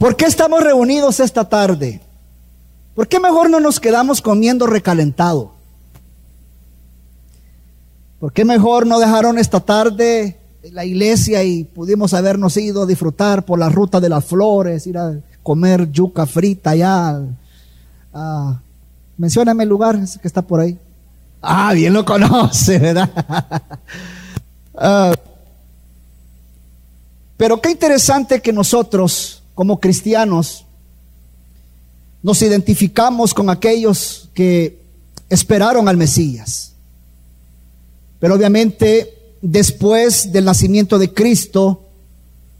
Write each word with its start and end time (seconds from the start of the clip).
¿Por 0.00 0.16
qué 0.16 0.24
estamos 0.24 0.62
reunidos 0.62 1.20
esta 1.20 1.46
tarde? 1.46 2.00
¿Por 2.94 3.06
qué 3.06 3.20
mejor 3.20 3.50
no 3.50 3.60
nos 3.60 3.78
quedamos 3.78 4.22
comiendo 4.22 4.66
recalentado? 4.66 5.52
¿Por 8.18 8.32
qué 8.32 8.46
mejor 8.46 8.86
no 8.86 8.98
dejaron 8.98 9.36
esta 9.36 9.60
tarde 9.60 10.38
la 10.72 10.86
iglesia 10.86 11.44
y 11.44 11.64
pudimos 11.64 12.14
habernos 12.14 12.56
ido 12.56 12.84
a 12.84 12.86
disfrutar 12.86 13.44
por 13.44 13.58
la 13.58 13.68
ruta 13.68 14.00
de 14.00 14.08
las 14.08 14.24
flores, 14.24 14.86
ir 14.86 14.96
a 14.96 15.20
comer 15.42 15.92
yuca 15.92 16.24
frita 16.24 16.70
allá? 16.70 17.20
Ah, 18.14 18.58
mencióname 19.18 19.64
el 19.64 19.68
lugar 19.68 19.98
que 19.98 20.26
está 20.26 20.40
por 20.40 20.60
ahí. 20.60 20.78
Ah, 21.42 21.74
bien 21.74 21.92
lo 21.92 22.06
conoce, 22.06 22.78
¿verdad? 22.78 23.10
Ah, 24.82 25.12
pero 27.36 27.60
qué 27.60 27.70
interesante 27.70 28.40
que 28.40 28.50
nosotros, 28.50 29.39
como 29.60 29.78
cristianos, 29.78 30.64
nos 32.22 32.40
identificamos 32.40 33.34
con 33.34 33.50
aquellos 33.50 34.30
que 34.32 34.80
esperaron 35.28 35.86
al 35.86 35.98
Mesías. 35.98 36.72
Pero 38.20 38.36
obviamente, 38.36 39.34
después 39.42 40.32
del 40.32 40.46
nacimiento 40.46 40.98
de 40.98 41.12
Cristo, 41.12 41.82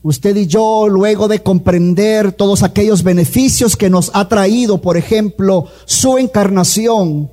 usted 0.03 0.37
y 0.37 0.47
yo, 0.47 0.89
luego 0.91 1.27
de 1.27 1.43
comprender 1.43 2.33
todos 2.33 2.63
aquellos 2.63 3.03
beneficios 3.03 3.79
que 3.79 3.89
nos 3.89 4.11
ha 4.13 4.29
traído, 4.29 4.83
por 4.83 4.99
ejemplo, 4.99 5.69
su 5.87 6.19
encarnación, 6.19 7.30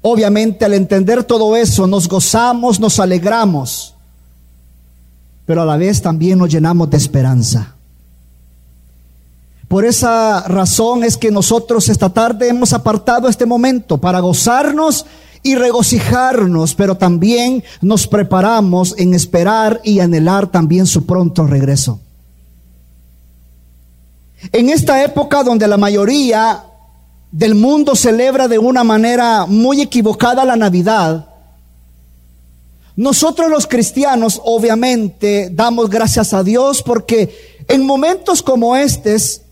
obviamente 0.00 0.64
al 0.64 0.72
entender 0.72 1.24
todo 1.24 1.56
eso, 1.56 1.86
nos 1.86 2.08
gozamos, 2.08 2.80
nos 2.80 2.98
alegramos 2.98 3.90
pero 5.46 5.60
a 5.60 5.66
la 5.66 5.76
vez 5.76 6.00
también 6.00 6.38
nos 6.38 6.48
llenamos 6.48 6.88
de 6.88 6.96
esperanza. 6.96 7.74
Por 9.68 9.84
esa 9.84 10.42
razón 10.46 11.04
es 11.04 11.16
que 11.16 11.30
nosotros 11.30 11.88
esta 11.88 12.10
tarde 12.10 12.48
hemos 12.48 12.72
apartado 12.72 13.28
este 13.28 13.46
momento 13.46 13.98
para 13.98 14.20
gozarnos 14.20 15.06
y 15.42 15.56
regocijarnos, 15.56 16.74
pero 16.74 16.96
también 16.96 17.62
nos 17.80 18.06
preparamos 18.06 18.94
en 18.98 19.14
esperar 19.14 19.80
y 19.84 20.00
anhelar 20.00 20.46
también 20.50 20.86
su 20.86 21.04
pronto 21.04 21.46
regreso. 21.46 22.00
En 24.52 24.70
esta 24.70 25.02
época 25.02 25.42
donde 25.42 25.68
la 25.68 25.76
mayoría 25.76 26.64
del 27.30 27.54
mundo 27.54 27.94
celebra 27.94 28.48
de 28.48 28.58
una 28.58 28.84
manera 28.84 29.46
muy 29.46 29.80
equivocada 29.80 30.44
la 30.44 30.56
Navidad, 30.56 31.28
nosotros 32.96 33.50
los 33.50 33.66
cristianos 33.66 34.40
obviamente 34.44 35.50
damos 35.52 35.90
gracias 35.90 36.32
a 36.32 36.44
Dios 36.44 36.82
porque 36.82 37.64
en 37.68 37.84
momentos 37.84 38.42
como 38.42 38.76
estos, 38.76 39.42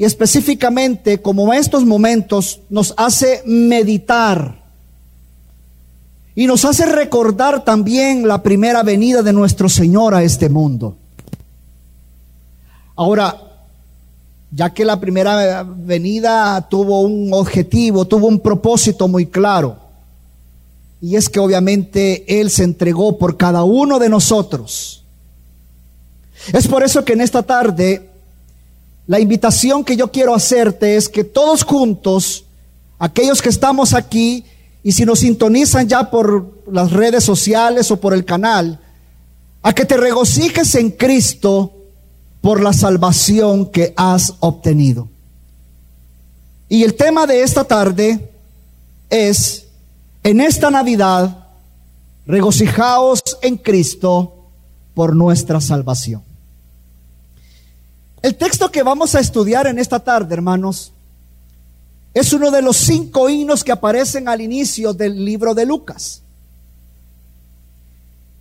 y 0.00 0.04
específicamente 0.04 1.20
como 1.20 1.52
estos 1.52 1.84
momentos, 1.84 2.60
nos 2.70 2.94
hace 2.96 3.42
meditar 3.44 4.64
y 6.34 6.46
nos 6.46 6.64
hace 6.64 6.86
recordar 6.86 7.66
también 7.66 8.26
la 8.26 8.42
primera 8.42 8.82
venida 8.82 9.22
de 9.22 9.34
nuestro 9.34 9.68
Señor 9.68 10.14
a 10.14 10.22
este 10.22 10.48
mundo. 10.48 10.96
Ahora, 12.96 13.42
ya 14.50 14.72
que 14.72 14.86
la 14.86 14.98
primera 14.98 15.64
venida 15.64 16.66
tuvo 16.70 17.02
un 17.02 17.34
objetivo, 17.34 18.06
tuvo 18.06 18.26
un 18.26 18.40
propósito 18.40 19.06
muy 19.06 19.26
claro, 19.26 19.76
y 21.02 21.16
es 21.16 21.28
que 21.28 21.40
obviamente 21.40 22.40
Él 22.40 22.48
se 22.48 22.64
entregó 22.64 23.18
por 23.18 23.36
cada 23.36 23.64
uno 23.64 23.98
de 23.98 24.08
nosotros. 24.08 25.04
Es 26.54 26.66
por 26.68 26.84
eso 26.84 27.04
que 27.04 27.12
en 27.12 27.20
esta 27.20 27.42
tarde 27.42 28.09
la 29.10 29.18
invitación 29.18 29.82
que 29.82 29.96
yo 29.96 30.12
quiero 30.12 30.36
hacerte 30.36 30.94
es 30.94 31.08
que 31.08 31.24
todos 31.24 31.64
juntos, 31.64 32.44
aquellos 32.96 33.42
que 33.42 33.48
estamos 33.48 33.92
aquí, 33.92 34.44
y 34.84 34.92
si 34.92 35.04
nos 35.04 35.18
sintonizan 35.18 35.88
ya 35.88 36.12
por 36.12 36.62
las 36.70 36.92
redes 36.92 37.24
sociales 37.24 37.90
o 37.90 38.00
por 38.00 38.14
el 38.14 38.24
canal, 38.24 38.78
a 39.62 39.72
que 39.72 39.84
te 39.84 39.96
regocijes 39.96 40.76
en 40.76 40.92
Cristo 40.92 41.72
por 42.40 42.62
la 42.62 42.72
salvación 42.72 43.66
que 43.66 43.94
has 43.96 44.34
obtenido. 44.38 45.08
Y 46.68 46.84
el 46.84 46.94
tema 46.94 47.26
de 47.26 47.42
esta 47.42 47.64
tarde 47.64 48.30
es 49.08 49.66
en 50.22 50.40
esta 50.40 50.70
Navidad, 50.70 51.48
regocijaos 52.26 53.20
en 53.42 53.56
Cristo 53.56 54.52
por 54.94 55.16
nuestra 55.16 55.60
salvación. 55.60 56.29
El 58.22 58.36
texto 58.36 58.70
que 58.70 58.82
vamos 58.82 59.14
a 59.14 59.20
estudiar 59.20 59.66
en 59.66 59.78
esta 59.78 60.00
tarde, 60.00 60.34
hermanos, 60.34 60.92
es 62.12 62.32
uno 62.32 62.50
de 62.50 62.60
los 62.60 62.76
cinco 62.76 63.30
himnos 63.30 63.64
que 63.64 63.72
aparecen 63.72 64.28
al 64.28 64.40
inicio 64.42 64.92
del 64.92 65.24
libro 65.24 65.54
de 65.54 65.64
Lucas. 65.64 66.22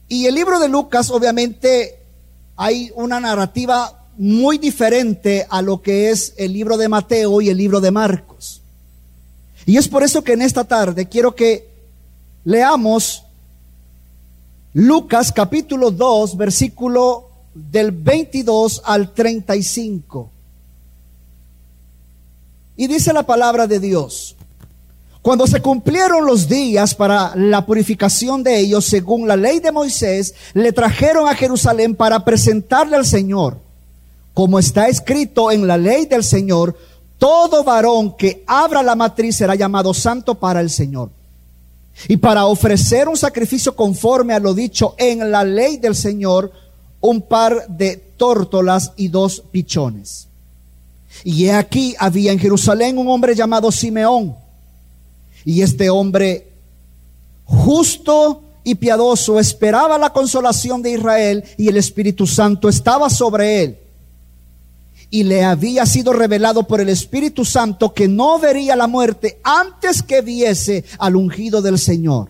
Y 0.10 0.26
el 0.26 0.36
libro 0.36 0.60
de 0.60 0.68
Lucas, 0.68 1.12
obviamente, 1.12 2.00
hay 2.58 2.92
una 2.96 3.22
narrativa 3.22 4.08
muy 4.18 4.58
diferente 4.58 5.48
a 5.50 5.62
lo 5.62 5.82
que 5.82 6.10
es 6.10 6.34
el 6.36 6.52
libro 6.52 6.76
de 6.76 6.90
Mateo 6.90 7.40
y 7.40 7.50
el 7.50 7.58
libro 7.58 7.80
de 7.80 7.92
Marcos. 7.92 8.62
Y 9.66 9.78
es 9.78 9.88
por 9.88 10.04
eso 10.04 10.24
que 10.24 10.34
en 10.34 10.42
esta 10.42 10.66
tarde 10.66 11.08
quiero 11.08 11.36
que 11.36 11.70
leamos 12.44 13.24
Lucas 14.74 15.32
capítulo 15.32 15.92
2, 15.92 16.36
versículo 16.36 17.29
del 17.72 17.92
22 17.92 18.82
al 18.86 19.14
35. 19.14 20.30
Y 22.78 22.88
dice 22.88 23.12
la 23.12 23.24
palabra 23.24 23.68
de 23.68 23.80
Dios, 23.80 24.36
cuando 25.22 25.46
se 25.48 25.62
cumplieron 25.62 26.26
los 26.26 26.48
días 26.48 26.96
para 26.96 27.36
la 27.36 27.66
purificación 27.66 28.42
de 28.42 28.58
ellos, 28.58 28.86
según 28.86 29.28
la 29.28 29.36
ley 29.36 29.60
de 29.60 29.72
Moisés, 29.72 30.34
le 30.54 30.72
trajeron 30.72 31.28
a 31.28 31.36
Jerusalén 31.36 31.94
para 31.94 32.24
presentarle 32.24 32.96
al 32.96 33.06
Señor. 33.06 33.60
Como 34.34 34.58
está 34.58 34.88
escrito 34.88 35.52
en 35.52 35.68
la 35.68 35.78
ley 35.78 36.06
del 36.06 36.24
Señor, 36.24 36.78
todo 37.18 37.66
varón 37.66 38.16
que 38.16 38.44
abra 38.48 38.82
la 38.82 38.96
matriz 38.96 39.36
será 39.36 39.56
llamado 39.56 39.94
santo 39.94 40.36
para 40.36 40.62
el 40.62 40.70
Señor. 40.70 41.10
Y 42.08 42.16
para 42.16 42.46
ofrecer 42.46 43.10
un 43.10 43.18
sacrificio 43.18 43.76
conforme 43.76 44.34
a 44.34 44.40
lo 44.40 44.54
dicho 44.54 44.96
en 44.98 45.30
la 45.30 45.44
ley 45.44 45.78
del 45.78 45.96
Señor, 45.96 46.50
un 47.02 47.22
par 47.22 47.68
de 47.68 47.98
tórtolas 48.18 48.94
y 48.98 49.08
dos 49.08 49.44
pichones. 49.52 50.28
Y 51.24 51.46
he 51.46 51.54
aquí 51.54 51.96
había 51.98 52.32
en 52.32 52.40
Jerusalén 52.40 52.98
un 52.98 53.08
hombre 53.08 53.36
llamado 53.36 53.72
Simeón. 53.72 54.36
Y 55.46 55.62
este 55.62 55.90
hombre 55.90 56.48
justo 57.46 58.44
y 58.64 58.76
piadoso 58.76 59.40
esperaba 59.40 59.98
la 59.98 60.12
consolación 60.12 60.82
de 60.82 60.92
Israel 60.92 61.44
y 61.58 61.68
el 61.68 61.78
Espíritu 61.78 62.28
Santo 62.28 62.70
estaba 62.70 63.10
sobre 63.10 63.64
él 63.64 63.80
y 65.10 65.24
le 65.24 65.44
había 65.44 65.86
sido 65.86 66.14
revelado 66.14 66.68
por 66.68 66.82
el 66.82 66.90
Espíritu 66.90 67.44
Santo 67.44 67.94
que 67.94 68.08
no 68.08 68.38
vería 68.38 68.76
la 68.76 68.88
muerte 68.88 69.40
antes 69.44 70.04
que 70.04 70.22
viese 70.22 70.86
al 71.00 71.16
ungido 71.16 71.62
del 71.62 71.80
Señor. 71.80 72.30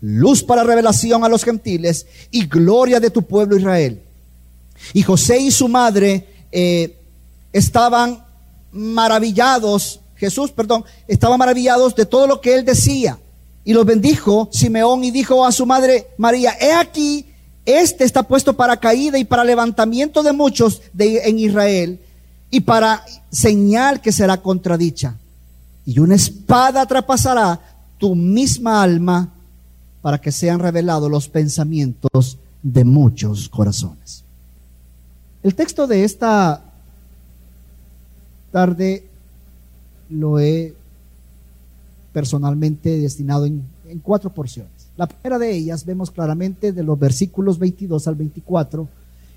luz 0.00 0.42
para 0.42 0.64
revelación 0.64 1.24
a 1.24 1.28
los 1.28 1.44
gentiles 1.44 2.06
y 2.30 2.46
gloria 2.46 3.00
de 3.00 3.10
tu 3.10 3.22
pueblo 3.22 3.56
Israel. 3.56 4.00
Y 4.92 5.02
José 5.02 5.38
y 5.38 5.50
su 5.50 5.68
madre 5.68 6.26
eh, 6.50 6.96
estaban 7.52 8.24
maravillados, 8.72 10.00
Jesús, 10.16 10.52
perdón, 10.52 10.84
estaban 11.08 11.38
maravillados 11.38 11.94
de 11.94 12.06
todo 12.06 12.26
lo 12.26 12.40
que 12.40 12.54
él 12.54 12.64
decía. 12.64 13.18
Y 13.64 13.74
los 13.74 13.84
bendijo 13.84 14.48
Simeón 14.52 15.04
y 15.04 15.10
dijo 15.10 15.44
a 15.44 15.52
su 15.52 15.66
madre 15.66 16.08
María, 16.16 16.56
he 16.60 16.72
aquí 16.72 17.26
este 17.66 18.04
está 18.04 18.22
puesto 18.22 18.54
para 18.54 18.78
caída 18.78 19.18
y 19.18 19.24
para 19.24 19.44
levantamiento 19.44 20.22
de 20.22 20.32
muchos 20.32 20.82
en 20.98 21.38
Israel 21.38 22.00
y 22.50 22.60
para 22.60 23.04
señal 23.30 24.00
que 24.00 24.12
será 24.12 24.38
contradicha. 24.38 25.16
Y 25.84 25.98
una 25.98 26.14
espada 26.14 26.86
traspasará 26.86 27.60
tu 27.98 28.14
misma 28.14 28.82
alma 28.82 29.32
para 30.02 30.20
que 30.20 30.32
sean 30.32 30.60
revelados 30.60 31.10
los 31.10 31.28
pensamientos 31.28 32.38
de 32.62 32.84
muchos 32.84 33.48
corazones. 33.48 34.24
El 35.42 35.54
texto 35.54 35.86
de 35.86 36.04
esta 36.04 36.62
tarde 38.50 39.06
lo 40.10 40.38
he 40.38 40.74
personalmente 42.12 42.98
destinado 42.98 43.46
en, 43.46 43.62
cuatro 44.02 44.30
porciones. 44.30 44.70
La 44.96 45.06
primera 45.06 45.38
de 45.38 45.50
ellas 45.50 45.84
vemos 45.84 46.10
claramente 46.10 46.72
de 46.72 46.82
los 46.82 46.98
versículos 46.98 47.58
22 47.58 48.06
al 48.06 48.14
24 48.14 48.88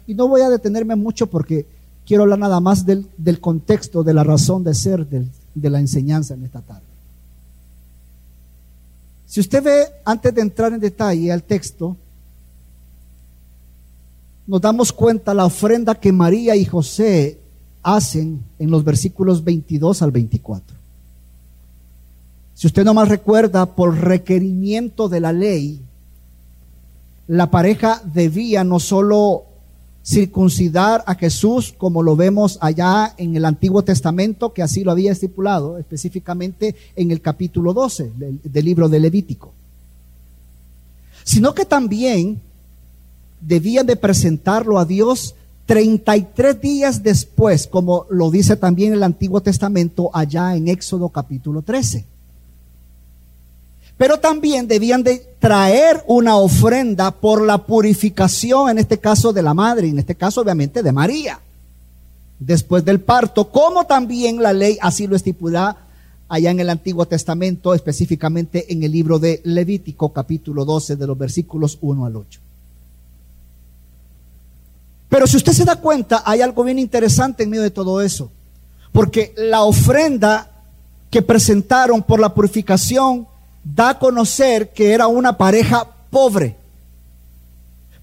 y 0.06 0.13
no 0.13 0.27
voy 0.27 0.42
a 0.42 0.50
detenerme 0.50 0.95
mucho 0.95 1.27
porque 1.27 1.65
quiero 2.06 2.24
hablar 2.24 2.39
nada 2.39 2.60
más 2.60 2.86
del, 2.86 3.07
del 3.18 3.39
contexto, 3.39 4.04
de 4.04 4.13
la 4.13 4.24
razón 4.24 4.63
de 4.63 4.74
ser 4.75 5.07
de 5.07 5.69
la 5.69 5.80
enseñanza 5.80 6.36
en 6.36 6.44
esta 6.44 6.62
tarde. 6.62 6.93
Si 9.34 9.40
usted 9.40 9.64
ve, 9.64 9.86
antes 10.06 10.32
de 10.36 10.42
entrar 10.42 10.74
en 10.74 10.80
detalle 10.80 11.32
al 11.32 11.42
texto, 11.42 11.98
nos 14.46 14.62
damos 14.62 14.94
cuenta 14.94 15.34
la 15.34 15.46
ofrenda 15.46 15.96
que 15.96 16.12
María 16.12 16.56
y 16.56 16.66
José 16.66 17.40
hacen 17.82 18.44
en 18.60 18.70
los 18.70 18.84
versículos 18.84 19.44
22 19.44 20.04
al 20.04 20.12
24. 20.12 20.78
Si 22.54 22.68
usted 22.68 22.86
no 22.86 22.94
más 22.94 23.10
recuerda, 23.10 23.66
por 23.66 23.98
requerimiento 23.98 25.10
de 25.10 25.20
la 25.20 25.34
ley, 25.34 25.82
la 27.26 27.50
pareja 27.50 28.04
debía 28.06 28.64
no 28.64 28.80
solo 28.80 29.46
circuncidar 30.06 31.04
a 31.08 31.16
Jesús, 31.16 31.74
como 31.78 32.04
lo 32.04 32.16
vemos 32.16 32.58
allá 32.62 33.14
en 33.18 33.36
el 33.38 33.46
Antiguo 33.46 33.84
Testamento, 33.84 34.52
que 34.52 34.62
así 34.62 34.84
lo 34.84 34.92
había 34.92 35.14
estipulado, 35.14 35.78
específicamente 35.78 36.76
en 36.96 37.12
el 37.12 37.22
capítulo 37.22 37.74
12 37.74 38.12
del, 38.44 38.66
libro 38.66 38.90
de 38.90 39.00
Levítico, 39.00 39.54
sino 41.24 41.54
que 41.54 41.64
también 41.64 42.42
debían 43.40 43.86
de 43.86 43.96
presentarlo 43.96 44.78
a 44.78 44.86
Dios 44.86 45.36
33 45.68 46.60
días 46.60 47.04
después, 47.04 47.68
como 47.68 48.06
lo 48.10 48.30
dice 48.30 48.58
también 48.58 48.92
el 48.92 49.04
Antiguo 49.04 49.42
Testamento 49.42 50.12
allá 50.14 50.56
en 50.58 50.68
Éxodo 50.68 51.08
capítulo 51.08 51.62
13. 51.62 52.12
Pero 54.04 54.20
también 54.20 54.68
debían 54.68 55.02
de 55.02 55.20
traer 55.40 56.04
una 56.08 56.36
ofrenda 56.36 57.12
por 57.12 57.42
la 57.42 57.60
purificación, 57.60 58.70
en 58.70 58.80
este 58.80 58.98
caso 58.98 59.32
de 59.32 59.42
la 59.42 59.54
madre, 59.54 59.88
y 59.88 59.92
en 59.92 60.00
este 60.00 60.16
caso 60.16 60.42
obviamente 60.42 60.84
de 60.84 60.92
María, 60.92 61.40
después 62.38 62.84
del 62.84 63.00
parto, 63.00 63.50
como 63.50 63.86
también 63.86 64.44
la 64.44 64.52
ley 64.52 64.78
así 64.82 65.08
lo 65.08 65.16
estipula 65.16 65.78
allá 66.28 66.52
en 66.52 66.60
el 66.60 66.70
Antiguo 66.70 67.06
Testamento, 67.06 67.74
específicamente 67.74 68.74
en 68.74 68.84
el 68.84 68.92
libro 68.92 69.20
de 69.20 69.40
Levítico 69.46 70.12
capítulo 70.12 70.66
12 70.66 70.98
de 70.98 71.08
los 71.08 71.18
versículos 71.18 71.78
1 71.80 72.06
al 72.06 72.18
8. 72.18 72.42
Pero 75.08 75.28
si 75.28 75.38
usted 75.38 75.54
se 75.54 75.64
da 75.64 75.78
cuenta, 75.78 76.24
hay 76.26 76.42
algo 76.42 76.66
bien 76.66 76.78
interesante 76.78 77.44
en 77.44 77.52
medio 77.52 77.64
de 77.64 77.72
todo 77.72 78.02
eso, 78.02 78.30
porque 78.92 79.34
la 79.38 79.64
ofrenda 79.64 80.52
que 81.10 81.22
presentaron 81.22 82.04
por 82.04 82.20
la 82.20 82.34
purificación 82.34 83.32
da 83.63 83.89
a 83.89 84.00
conocer 84.00 84.74
que 84.74 84.94
era 84.94 85.07
una 85.07 85.38
pareja 85.38 85.88
pobre. 86.10 86.56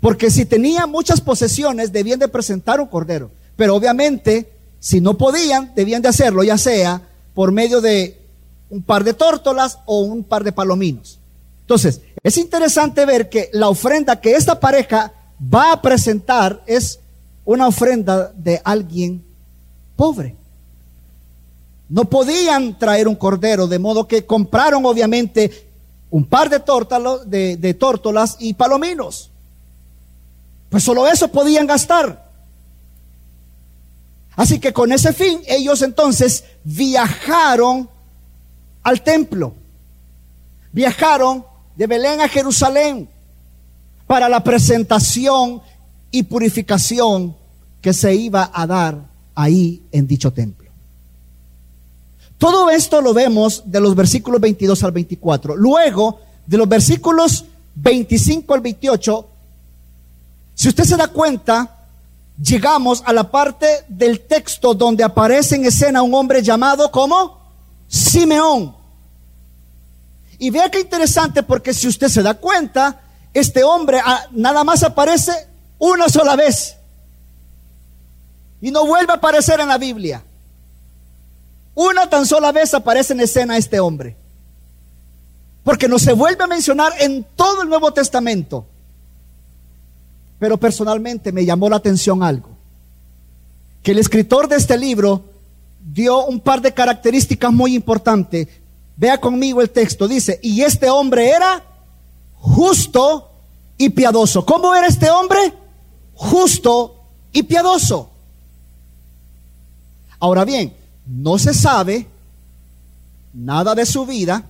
Porque 0.01 0.31
si 0.31 0.47
tenía 0.47 0.87
muchas 0.87 1.21
posesiones, 1.21 1.93
debían 1.93 2.19
de 2.19 2.29
presentar 2.29 2.81
un 2.81 2.87
cordero. 2.87 3.31
Pero 3.57 3.77
obviamente, 3.77 4.51
si 4.79 5.01
no 5.01 5.19
podían, 5.19 5.73
debían 5.75 6.03
de 6.03 6.09
hacerlo, 6.09 6.43
ya 6.43 6.57
sea 6.57 7.03
por 7.35 7.53
medio 7.53 7.81
de 7.81 8.19
un 8.71 8.83
par 8.83 9.05
de 9.05 9.15
tórtolas 9.15 9.79
o 9.85 10.01
un 10.01 10.25
par 10.25 10.43
de 10.45 10.53
palominos. 10.53 11.19
Entonces, 11.61 12.01
es 12.23 12.39
interesante 12.39 13.05
ver 13.05 13.29
que 13.29 13.51
la 13.53 13.69
ofrenda 13.69 14.21
que 14.21 14.35
esta 14.35 14.59
pareja 14.59 15.13
va 15.43 15.73
a 15.73 15.83
presentar 15.83 16.63
es 16.67 16.99
una 17.45 17.69
ofrenda 17.69 18.33
de 18.35 18.61
alguien 18.65 19.23
pobre. 19.97 20.37
No 21.91 22.05
podían 22.05 22.79
traer 22.79 23.09
un 23.09 23.17
cordero, 23.17 23.67
de 23.67 23.81
modo 23.81 24.07
que 24.07 24.25
compraron 24.25 24.87
obviamente 24.87 25.69
un 26.09 26.25
par 26.25 26.49
de, 26.49 27.57
de, 27.57 27.75
tórtolas 27.75 28.37
y 28.39 28.55
palominos. 28.55 29.31
Pues 30.69 30.85
solo 30.85 31.09
eso 31.09 31.29
podían 31.29 31.67
gastar. 31.67 32.31
Así 34.37 34.61
que 34.61 34.73
con 34.73 34.93
ese 34.93 35.13
fin 35.13 35.41
ellos 35.49 35.83
entonces 35.83 36.45
viajaron 36.63 37.91
al 38.85 39.03
templo. 39.03 39.53
Viajaron 40.73 41.45
de 41.75 41.89
Belén 41.89 42.21
a 42.21 42.29
Jerusalén 42.29 43.09
para 44.07 44.29
la 44.29 44.45
presentación 44.45 45.61
y 46.13 46.23
purificación 46.23 47.37
que 47.81 47.93
se 47.93 48.15
iba 48.15 48.49
a 48.53 48.67
dar 48.67 48.99
ahí 49.35 49.83
en 49.91 50.07
dicho 50.07 50.33
templo. 50.33 50.60
Todo 52.41 52.71
esto 52.71 53.03
lo 53.03 53.13
vemos 53.13 53.65
de 53.67 53.81
los 53.81 53.95
versículos 53.95 54.41
22 54.41 54.83
al 54.83 54.93
24. 54.93 55.57
Luego, 55.57 56.23
de 56.47 56.57
los 56.57 56.67
versículos 56.67 57.45
25 57.75 58.55
al 58.55 58.63
28, 58.63 59.29
si 60.55 60.69
usted 60.69 60.85
se 60.85 60.97
da 60.97 61.09
cuenta, 61.09 61.85
llegamos 62.43 63.03
a 63.05 63.13
la 63.13 63.31
parte 63.31 63.85
del 63.89 64.21
texto 64.21 64.73
donde 64.73 65.05
aparece 65.05 65.57
en 65.57 65.67
escena 65.67 66.01
un 66.01 66.15
hombre 66.15 66.43
llamado 66.43 66.91
como 66.91 67.39
Simeón. 67.87 68.75
Y 70.39 70.49
vea 70.49 70.71
qué 70.71 70.81
interesante 70.81 71.43
porque 71.43 71.75
si 71.75 71.89
usted 71.89 72.09
se 72.09 72.23
da 72.23 72.33
cuenta, 72.33 73.03
este 73.35 73.63
hombre 73.65 74.01
ah, 74.03 74.25
nada 74.31 74.65
más 74.65 74.83
aparece 74.83 75.47
una 75.79 76.09
sola 76.09 76.37
vez. 76.37 76.75
Y 78.63 78.71
no 78.71 78.87
vuelve 78.87 79.13
a 79.13 79.17
aparecer 79.17 79.61
en 79.61 79.69
la 79.69 79.77
Biblia. 79.77 80.25
Una 81.75 82.09
tan 82.11 82.27
sola 82.27 82.53
vez 82.53 82.75
aparece 82.75 83.13
en 83.13 83.21
escena 83.21 83.57
este 83.57 83.81
hombre. 83.81 84.17
Porque 85.63 85.89
no 85.89 85.99
se 85.99 86.13
vuelve 86.13 86.45
a 86.45 86.49
mencionar 86.49 86.93
en 87.01 87.25
todo 87.37 87.63
el 87.63 87.69
Nuevo 87.69 87.93
Testamento. 87.93 88.67
Pero 90.39 90.57
personalmente 90.57 91.33
me 91.33 91.45
llamó 91.45 91.69
la 91.69 91.77
atención 91.77 92.23
algo. 92.23 92.51
Que 93.83 93.93
el 93.93 93.99
escritor 93.99 94.49
de 94.49 94.57
este 94.57 94.77
libro 94.77 95.25
dio 95.81 96.25
un 96.27 96.41
par 96.41 96.61
de 96.61 96.73
características 96.73 97.53
muy 97.53 97.75
importantes. 97.75 98.49
Vea 98.97 99.19
conmigo 99.19 99.61
el 99.61 99.71
texto. 99.71 100.09
Dice, 100.09 100.41
y 100.43 100.63
este 100.63 100.89
hombre 100.91 101.31
era 101.31 101.63
justo 102.37 103.31
y 103.79 103.91
piadoso. 103.91 104.45
¿Cómo 104.45 104.75
era 104.75 104.87
este 104.87 105.11
hombre? 105.11 105.53
Justo 106.15 106.97
y 107.33 107.43
piadoso. 107.43 108.11
Ahora 110.19 110.45
bien, 110.45 110.75
no 111.07 111.39
se 111.39 111.55
sabe 111.55 112.07
nada 113.33 113.75
de 113.75 113.87
su 113.87 114.07
vida 114.07 114.45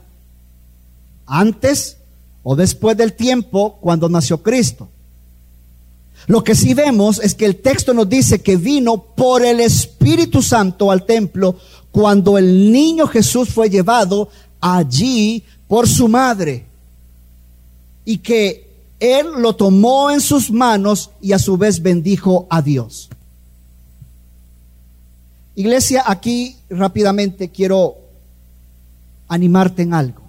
antes 1.26 1.96
o 2.42 2.56
después 2.56 2.96
del 2.96 3.12
tiempo 3.12 3.78
cuando 3.80 4.08
nació 4.08 4.42
Cristo. 4.42 4.88
Lo 6.26 6.44
que 6.44 6.54
sí 6.54 6.74
vemos 6.74 7.18
es 7.20 7.34
que 7.34 7.46
el 7.46 7.56
texto 7.56 7.94
nos 7.94 8.08
dice 8.08 8.40
que 8.40 8.56
vino 8.56 8.98
por 8.98 9.44
el 9.44 9.60
Espíritu 9.60 10.42
Santo 10.42 10.90
al 10.90 11.06
templo 11.06 11.56
cuando 11.90 12.38
el 12.38 12.70
niño 12.70 13.06
Jesús 13.06 13.48
fue 13.48 13.70
llevado 13.70 14.28
allí 14.60 15.42
por 15.66 15.88
su 15.88 16.08
madre 16.08 16.66
y 18.04 18.18
que 18.18 18.68
él 18.98 19.26
lo 19.38 19.56
tomó 19.56 20.10
en 20.10 20.20
sus 20.20 20.50
manos 20.50 21.10
y 21.20 21.32
a 21.32 21.38
su 21.38 21.56
vez 21.56 21.80
bendijo 21.82 22.46
a 22.50 22.60
Dios. 22.60 23.08
Iglesia, 25.54 26.04
aquí 26.06 26.56
rápidamente 26.68 27.50
quiero 27.50 27.96
animarte 29.28 29.82
en 29.82 29.94
algo. 29.94 30.22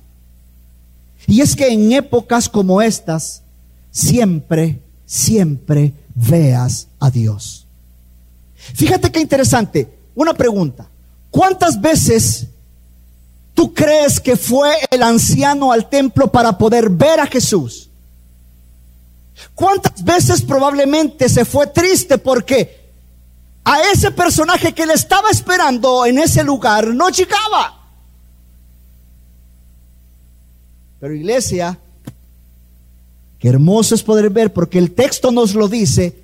Y 1.27 1.41
es 1.41 1.55
que 1.55 1.67
en 1.67 1.91
épocas 1.91 2.49
como 2.49 2.81
estas, 2.81 3.43
siempre, 3.91 4.81
siempre 5.05 5.93
veas 6.15 6.87
a 6.99 7.09
Dios. 7.09 7.65
Fíjate 8.55 9.11
qué 9.11 9.19
interesante. 9.19 9.89
Una 10.15 10.33
pregunta. 10.33 10.89
¿Cuántas 11.29 11.79
veces 11.79 12.47
tú 13.53 13.73
crees 13.73 14.19
que 14.19 14.35
fue 14.35 14.73
el 14.89 15.03
anciano 15.03 15.71
al 15.71 15.89
templo 15.89 16.31
para 16.31 16.57
poder 16.57 16.89
ver 16.89 17.19
a 17.19 17.27
Jesús? 17.27 17.89
¿Cuántas 19.55 20.03
veces 20.03 20.41
probablemente 20.41 21.29
se 21.29 21.45
fue 21.45 21.67
triste 21.67 22.17
porque 22.17 22.80
a 23.63 23.81
ese 23.91 24.11
personaje 24.11 24.73
que 24.73 24.85
le 24.85 24.93
estaba 24.93 25.29
esperando 25.29 26.05
en 26.05 26.19
ese 26.19 26.43
lugar 26.43 26.87
no 26.87 27.09
llegaba. 27.09 27.77
Pero 30.99 31.15
iglesia, 31.15 31.79
qué 33.39 33.49
hermoso 33.49 33.95
es 33.95 34.03
poder 34.03 34.29
ver 34.29 34.53
porque 34.53 34.77
el 34.77 34.91
texto 34.91 35.31
nos 35.31 35.55
lo 35.55 35.67
dice 35.67 36.15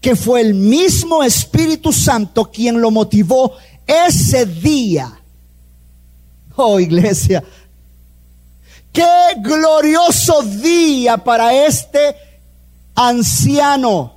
que 0.00 0.16
fue 0.16 0.40
el 0.40 0.54
mismo 0.54 1.22
Espíritu 1.22 1.92
Santo 1.92 2.50
quien 2.50 2.80
lo 2.80 2.90
motivó 2.90 3.52
ese 3.86 4.46
día. 4.46 5.20
Oh 6.56 6.80
iglesia, 6.80 7.44
qué 8.92 9.04
glorioso 9.40 10.42
día 10.42 11.18
para 11.18 11.66
este 11.66 12.16
anciano 12.94 14.15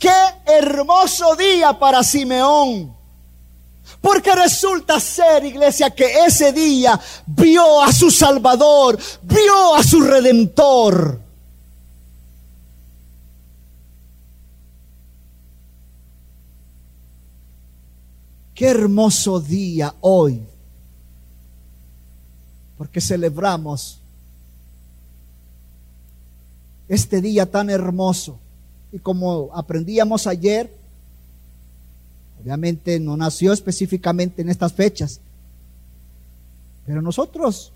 Qué 0.00 0.08
hermoso 0.46 1.36
día 1.36 1.78
para 1.78 2.02
Simeón. 2.02 2.96
Porque 4.00 4.34
resulta 4.34 4.98
ser, 4.98 5.44
iglesia, 5.44 5.90
que 5.90 6.24
ese 6.24 6.52
día 6.52 6.98
vio 7.26 7.82
a 7.82 7.92
su 7.92 8.10
Salvador, 8.10 8.98
vio 9.22 9.74
a 9.74 9.82
su 9.82 10.00
Redentor. 10.00 11.20
Qué 18.54 18.68
hermoso 18.68 19.38
día 19.40 19.94
hoy, 20.00 20.42
porque 22.76 23.00
celebramos 23.00 23.98
este 26.88 27.20
día 27.20 27.50
tan 27.50 27.68
hermoso. 27.70 28.38
Y 28.92 28.98
como 28.98 29.50
aprendíamos 29.54 30.26
ayer, 30.26 30.72
obviamente 32.42 32.98
no 32.98 33.16
nació 33.16 33.52
específicamente 33.52 34.42
en 34.42 34.48
estas 34.48 34.72
fechas, 34.72 35.20
pero 36.86 37.02
nosotros 37.02 37.72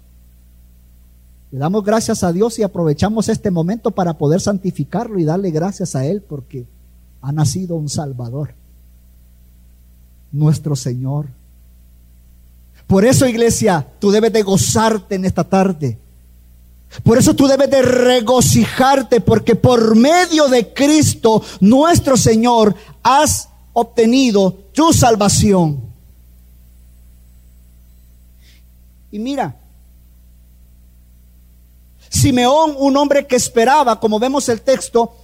le 1.53 1.59
damos 1.59 1.85
gracias 1.85 2.25
a 2.25 2.33
Dios 2.33 2.59
y 2.59 2.65
aprovechamos 2.65 3.29
este 3.29 3.51
momento 3.51 3.93
para 3.93 4.15
poder 4.15 4.41
santificarlo 4.41 5.21
y 5.21 5.25
darle 5.25 5.51
gracias 5.53 5.95
a 5.95 6.05
Él 6.05 6.21
porque 6.21 6.67
ha 7.23 7.31
nacido 7.31 7.77
un 7.77 7.89
Salvador, 7.89 8.55
nuestro 10.33 10.75
Señor. 10.75 11.27
Por 12.89 13.05
eso, 13.05 13.27
iglesia, 13.27 13.87
tú 14.01 14.11
debes 14.11 14.33
de 14.33 14.43
gozarte 14.43 15.15
en 15.15 15.25
esta 15.25 15.45
tarde 15.45 15.99
por 17.03 17.19
eso 17.19 17.35
tú 17.35 17.47
debes 17.47 17.71
de 17.71 17.83
regocijarte 17.83 19.21
porque 19.21 19.57
por 19.57 19.97
medio 19.97 20.49
de 20.49 20.73
Cristo 20.73 21.43
nuestro 21.61 22.17
Señor 22.17 22.75
has 23.03 23.49
obtenido 23.73 24.53
tu 24.73 24.93
salvación. 24.93 25.83
Y 29.11 29.19
mira, 29.19 29.57
Simeón, 32.09 32.75
un 32.79 32.97
hombre 32.97 33.27
que 33.27 33.37
esperaba, 33.37 33.99
como 33.99 34.19
vemos 34.19 34.49
el 34.49 34.63
texto, 34.63 35.15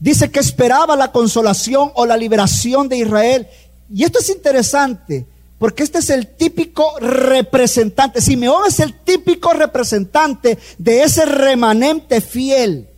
dice 0.00 0.30
que 0.30 0.40
esperaba 0.40 0.96
la 0.96 1.12
consolación 1.12 1.92
o 1.94 2.04
la 2.04 2.16
liberación 2.16 2.88
de 2.88 2.98
Israel. 2.98 3.46
Y 3.92 4.04
esto 4.04 4.18
es 4.18 4.28
interesante, 4.30 5.26
porque 5.58 5.82
este 5.82 5.98
es 5.98 6.10
el 6.10 6.26
típico 6.26 6.98
representante. 7.00 8.20
Simeón 8.20 8.64
es 8.66 8.80
el 8.80 8.94
típico 8.94 9.52
representante 9.52 10.58
de 10.78 11.02
ese 11.02 11.24
remanente 11.24 12.20
fiel. 12.20 12.88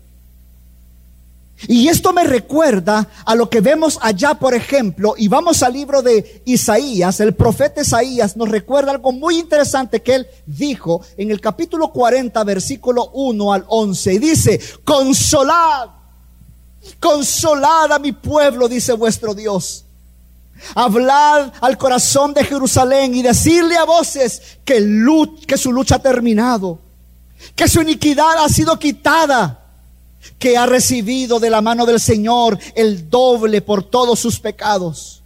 Y 1.67 1.89
esto 1.89 2.13
me 2.13 2.23
recuerda 2.23 3.09
a 3.25 3.35
lo 3.35 3.51
que 3.51 3.61
vemos 3.61 3.99
allá, 4.01 4.35
por 4.35 4.55
ejemplo, 4.55 5.15
y 5.19 5.27
vamos 5.27 5.65
al 5.65 5.73
libro 5.73 6.03
de 6.03 6.43
Isaías, 6.45 7.19
el 7.19 7.35
profeta 7.35 7.81
Isaías 7.81 8.37
nos 8.37 8.49
recuerda 8.49 8.93
algo 8.93 9.11
muy 9.11 9.41
interesante 9.41 10.01
que 10.01 10.15
él 10.15 10.27
dijo 10.47 11.01
en 11.17 11.33
el 11.33 11.41
capítulo 11.41 11.91
40, 11.91 12.45
versículo 12.45 13.11
1 13.13 13.53
al 13.53 13.65
11. 13.67 14.15
Y 14.15 14.19
dice, 14.19 14.61
consolad, 14.85 15.89
consolad 17.01 17.93
a 17.93 17.99
mi 17.99 18.13
pueblo, 18.13 18.69
dice 18.69 18.93
vuestro 18.93 19.35
Dios 19.35 19.85
Hablad 20.75 21.53
al 21.61 21.79
corazón 21.79 22.35
de 22.35 22.45
Jerusalén 22.45 23.15
y 23.15 23.23
decirle 23.23 23.77
a 23.77 23.85
voces 23.85 24.59
que, 24.65 24.85
que 25.47 25.57
su 25.57 25.73
lucha 25.73 25.97
ha 25.97 26.03
terminado, 26.03 26.79
que 27.55 27.69
su 27.69 27.83
iniquidad 27.83 28.45
ha 28.45 28.49
sido 28.49 28.79
quitada, 28.79 29.65
que 30.39 30.57
ha 30.57 30.67
recibido 30.67 31.41
de 31.41 31.51
la 31.51 31.61
mano 31.61 31.87
del 31.87 32.01
Señor 32.01 32.59
el 32.75 33.09
doble 33.09 33.63
por 33.63 33.83
todos 33.83 34.19
sus 34.19 34.41
pecados. 34.41 35.23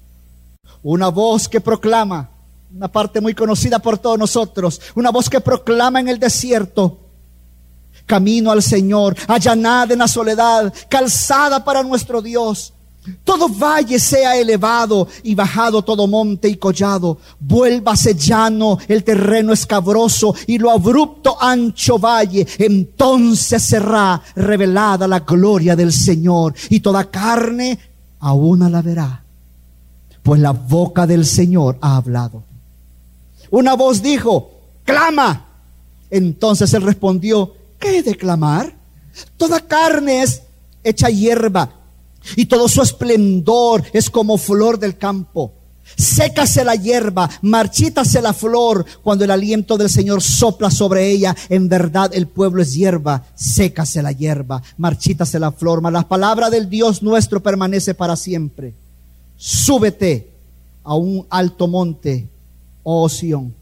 Una 0.83 1.09
voz 1.09 1.49
que 1.49 1.61
proclama, 1.61 2.31
una 2.75 2.89
parte 2.89 3.21
muy 3.21 3.35
conocida 3.35 3.79
por 3.79 3.99
todos 3.99 4.19
nosotros, 4.19 4.81
una 4.95 5.11
voz 5.11 5.29
que 5.29 5.41
proclama 5.41 6.01
en 6.01 6.09
el 6.09 6.19
desierto, 6.19 6.99
camino 8.07 8.51
al 8.51 8.63
Señor, 8.63 9.17
allanada 9.29 9.93
en 9.93 10.01
la 10.01 10.09
soledad, 10.09 10.73
calzada 10.89 11.65
para 11.65 11.83
nuestro 11.83 12.21
Dios. 12.21 12.73
Todo 13.25 13.49
valle 13.49 13.99
sea 13.99 14.37
elevado 14.37 15.09
y 15.25 15.35
bajado 15.35 15.83
todo 15.83 16.07
monte 16.07 16.49
y 16.49 16.57
collado. 16.57 17.19
Vuélvase 17.41 18.15
llano 18.15 18.79
el 18.87 19.03
terreno 19.03 19.53
escabroso 19.53 20.35
y 20.47 20.59
lo 20.59 20.71
abrupto 20.71 21.37
ancho 21.41 21.99
valle. 21.99 22.47
Entonces 22.59 23.61
será 23.61 24.23
revelada 24.37 25.09
la 25.09 25.21
gloria 25.21 25.75
del 25.75 25.93
Señor 25.93 26.55
y 26.71 26.79
toda 26.79 27.11
carne 27.11 27.77
aún 28.21 28.71
la 28.71 28.83
verá. 28.83 29.25
Pues 30.23 30.41
la 30.41 30.53
boca 30.53 31.05
del 31.05 31.27
Señor 31.27 31.79
ha 31.81 31.97
hablado. 31.97 32.45
Una 33.51 33.75
voz 33.75 34.01
dijo, 34.01 34.51
clama. 34.85 35.47
Entonces 36.09 36.73
él 36.73 36.83
respondió, 36.83 37.53
¿qué 37.81 37.99
he 37.99 38.03
de 38.05 38.15
clamar? 38.15 38.73
Toda 39.37 39.59
carne 39.59 40.23
es 40.23 40.43
hecha 40.85 41.09
hierba 41.09 41.82
y 42.37 42.47
todo 42.47 42.69
su 42.69 42.83
esplendor 42.83 43.85
es 43.93 44.11
como 44.11 44.39
flor 44.39 44.79
del 44.79 44.99
campo. 44.99 45.53
Sécase 45.97 46.65
la 46.65 46.75
hierba, 46.75 47.29
marchítase 47.43 48.23
la 48.23 48.33
flor 48.33 48.85
cuando 49.03 49.25
el 49.25 49.31
aliento 49.31 49.77
del 49.77 49.91
Señor 49.91 50.23
sopla 50.23 50.71
sobre 50.71 51.11
ella. 51.11 51.37
En 51.49 51.69
verdad 51.69 52.11
el 52.15 52.27
pueblo 52.27 52.63
es 52.63 52.75
hierba, 52.75 53.25
sécase 53.35 54.03
la 54.03 54.13
hierba, 54.13 54.63
marchítase 54.79 55.39
la 55.39 55.53
flor. 55.53 55.81
Mas 55.81 55.93
la 55.93 56.09
palabra 56.09 56.51
del 56.51 56.71
Dios 56.71 57.03
nuestro 57.03 57.43
permanece 57.43 57.95
para 57.95 58.17
siempre. 58.17 58.75
Súbete 59.37 60.31
a 60.85 60.95
un 60.95 61.27
alto 61.29 61.69
monte, 61.69 62.29
oh 62.83 63.09
Sión, 63.09 63.55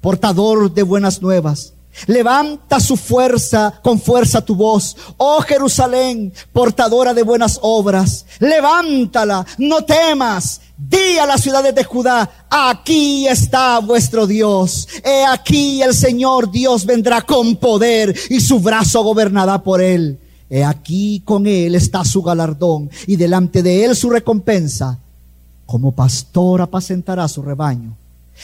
portador 0.00 0.72
de 0.72 0.82
buenas 0.82 1.20
nuevas 1.20 1.74
Levanta 2.06 2.80
su 2.80 2.96
fuerza, 2.96 3.80
con 3.82 4.00
fuerza 4.00 4.44
tu 4.44 4.54
voz. 4.54 4.96
Oh 5.16 5.40
Jerusalén, 5.40 6.32
portadora 6.52 7.14
de 7.14 7.22
buenas 7.22 7.58
obras. 7.62 8.26
Levántala, 8.40 9.46
no 9.58 9.84
temas. 9.84 10.60
Di 10.76 11.18
a 11.18 11.26
las 11.26 11.40
ciudades 11.40 11.72
de 11.74 11.84
Judá, 11.84 12.46
aquí 12.50 13.28
está 13.28 13.78
vuestro 13.78 14.26
Dios. 14.26 14.88
He 15.04 15.24
aquí 15.24 15.82
el 15.82 15.94
Señor 15.94 16.50
Dios 16.50 16.84
vendrá 16.84 17.22
con 17.22 17.56
poder 17.56 18.14
y 18.28 18.40
su 18.40 18.58
brazo 18.58 19.02
gobernará 19.04 19.62
por 19.62 19.80
él. 19.80 20.18
He 20.50 20.64
aquí 20.64 21.22
con 21.24 21.46
él 21.46 21.76
está 21.76 22.04
su 22.04 22.22
galardón 22.22 22.90
y 23.06 23.16
delante 23.16 23.62
de 23.62 23.84
él 23.84 23.96
su 23.96 24.10
recompensa. 24.10 24.98
Como 25.64 25.92
pastor 25.92 26.60
apacentará 26.60 27.28
su 27.28 27.40
rebaño. 27.40 27.96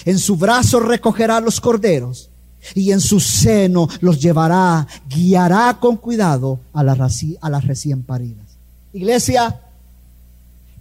En 0.04 0.18
su 0.18 0.36
brazo 0.36 0.78
recogerá 0.78 1.40
los 1.40 1.60
corderos 1.60 2.29
y 2.74 2.92
en 2.92 3.00
su 3.00 3.20
seno 3.20 3.88
los 4.00 4.20
llevará, 4.20 4.86
guiará 5.08 5.78
con 5.80 5.96
cuidado 5.96 6.60
a, 6.72 6.82
las 6.82 7.64
recién 7.66 8.02
paridas. 8.02 8.46
Iglesia, 8.92 9.60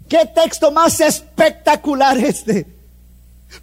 qué 0.08 0.30
texto 0.34 0.72
más 0.72 1.00
espectacular 1.00 2.18
este. 2.18 2.80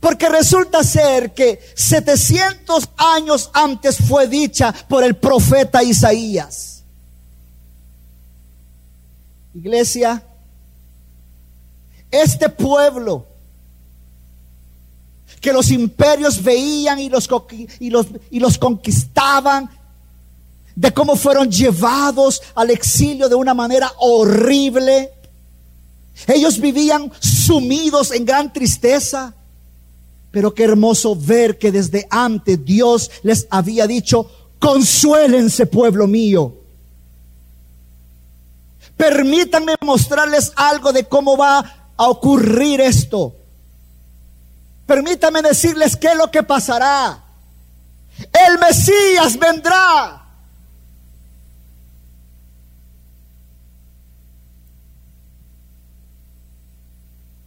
Porque 0.01 0.29
resulta 0.29 0.83
ser 0.83 1.33
que 1.33 1.61
700 1.77 2.89
años 2.97 3.51
antes 3.53 3.99
fue 3.99 4.27
dicha 4.27 4.75
por 4.89 5.05
el 5.05 5.15
profeta 5.15 5.83
Isaías. 5.83 6.83
Iglesia, 9.55 10.23
este 12.11 12.49
pueblo 12.49 13.27
que 15.41 15.53
los 15.53 15.71
imperios 15.71 16.43
veían 16.43 16.99
y 16.99 17.09
los, 17.09 17.29
y 17.81 17.91
los, 17.91 18.07
y 18.31 18.41
los 18.41 18.59
conquistaban, 18.59 19.71
de 20.75 20.93
cómo 20.93 21.17
fueron 21.17 21.51
llevados 21.51 22.43
al 22.55 22.71
exilio 22.71 23.29
de 23.29 23.35
una 23.35 23.55
manera 23.55 23.93
horrible. 23.99 25.13
Ellos 26.27 26.61
vivían 26.61 27.11
sumidos 27.19 28.13
en 28.13 28.25
gran 28.25 28.53
tristeza. 28.53 29.35
Pero 30.31 30.53
qué 30.53 30.65
hermoso 30.65 31.17
ver 31.17 31.57
que 31.57 31.73
desde 31.73 32.07
antes 32.11 32.63
Dios 32.63 33.11
les 33.23 33.47
había 33.49 33.87
dicho, 33.87 34.31
consuélense 34.59 35.65
pueblo 35.65 36.07
mío. 36.07 36.53
Permítanme 38.99 39.77
mostrarles 39.83 40.53
algo 40.57 40.93
de 40.93 41.05
cómo 41.05 41.39
va 41.39 41.91
a 41.97 42.09
ocurrir 42.09 42.83
esto. 42.83 43.35
Permítame 44.87 45.43
decirles 45.43 45.97
qué 45.97 46.09
es 46.09 46.17
lo 46.17 46.31
que 46.31 46.43
pasará. 46.43 47.23
El 48.19 48.59
Mesías 48.59 49.39
vendrá. 49.39 50.23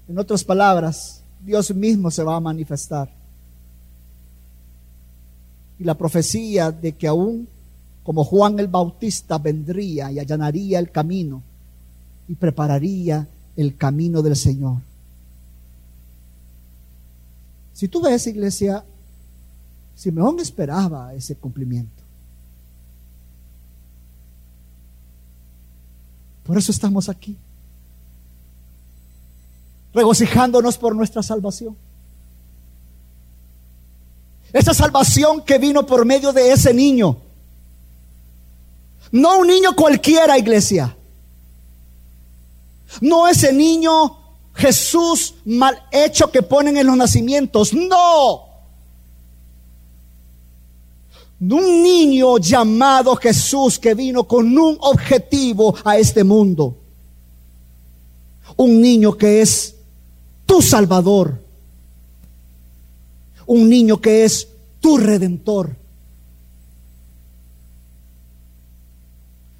En 0.08 0.18
otras 0.18 0.44
palabras, 0.44 1.22
Dios 1.40 1.74
mismo 1.74 2.12
se 2.12 2.24
va 2.24 2.36
a 2.36 2.40
manifestar. 2.40 3.10
Y 5.78 5.84
la 5.84 5.96
profecía 5.96 6.72
de 6.72 6.94
que 6.94 7.08
aún 7.08 7.48
como 8.04 8.24
Juan 8.24 8.60
el 8.60 8.68
Bautista 8.68 9.38
vendría 9.38 10.12
y 10.12 10.20
allanaría 10.20 10.80
el 10.80 10.92
camino 10.92 11.44
y 12.28 12.36
prepararía 12.36 13.28
el 13.56 13.78
camino 13.78 14.22
del 14.22 14.36
Señor. 14.36 14.89
Si 17.80 17.88
tú 17.88 18.02
ves, 18.02 18.28
iglesia, 18.28 18.84
Simeón 19.96 20.38
esperaba 20.42 21.14
ese 21.14 21.38
cumplimiento. 21.38 22.04
Por 26.44 26.58
eso 26.58 26.74
estamos 26.74 27.08
aquí, 27.08 27.38
regocijándonos 29.94 30.78
por 30.78 30.94
nuestra 30.94 31.24
salvación. 31.24 31.78
Esa 34.52 34.74
salvación 34.74 35.42
que 35.46 35.58
vino 35.58 35.86
por 35.86 36.04
medio 36.04 36.34
de 36.34 36.52
ese 36.52 36.74
niño. 36.74 37.16
No 39.14 39.40
un 39.40 39.48
niño 39.48 39.74
cualquiera, 39.74 40.38
iglesia. 40.38 40.98
No 43.00 43.26
ese 43.26 43.54
niño 43.54 44.19
Jesús 44.60 45.36
mal 45.46 45.82
hecho 45.90 46.30
que 46.30 46.44
ponen 46.44 46.76
en 46.76 46.86
los 46.86 46.98
nacimientos. 46.98 47.74
No. 47.74 48.44
Un 51.40 51.82
niño 51.82 52.38
llamado 52.40 53.16
Jesús 53.16 53.80
que 53.80 53.94
vino 53.94 54.26
con 54.26 54.58
un 54.58 54.78
objetivo 54.82 55.74
a 55.86 55.98
este 55.98 56.26
mundo. 56.26 56.76
Un 58.58 58.82
niño 58.82 59.16
que 59.16 59.42
es 59.42 59.76
tu 60.46 60.62
Salvador. 60.62 61.42
Un 63.46 63.70
niño 63.70 64.02
que 64.02 64.26
es 64.26 64.46
tu 64.82 64.98
Redentor. 64.98 65.74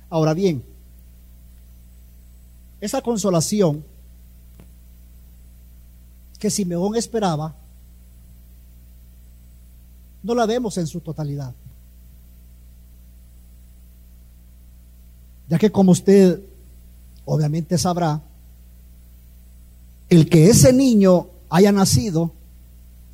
Ahora 0.10 0.34
bien, 0.34 0.62
esa 2.82 3.02
consolación 3.02 3.86
que 6.40 6.50
Simeón 6.50 6.96
esperaba, 6.96 7.56
no 10.24 10.34
la 10.34 10.46
vemos 10.46 10.78
en 10.78 10.88
su 10.88 11.02
totalidad. 11.02 11.54
Ya 15.50 15.58
que 15.58 15.72
como 15.72 15.92
usted 15.92 16.42
obviamente 17.26 17.78
sabrá, 17.78 18.22
el 20.10 20.30
que 20.30 20.50
ese 20.50 20.74
niño 20.74 21.28
haya 21.50 21.72
nacido 21.72 22.32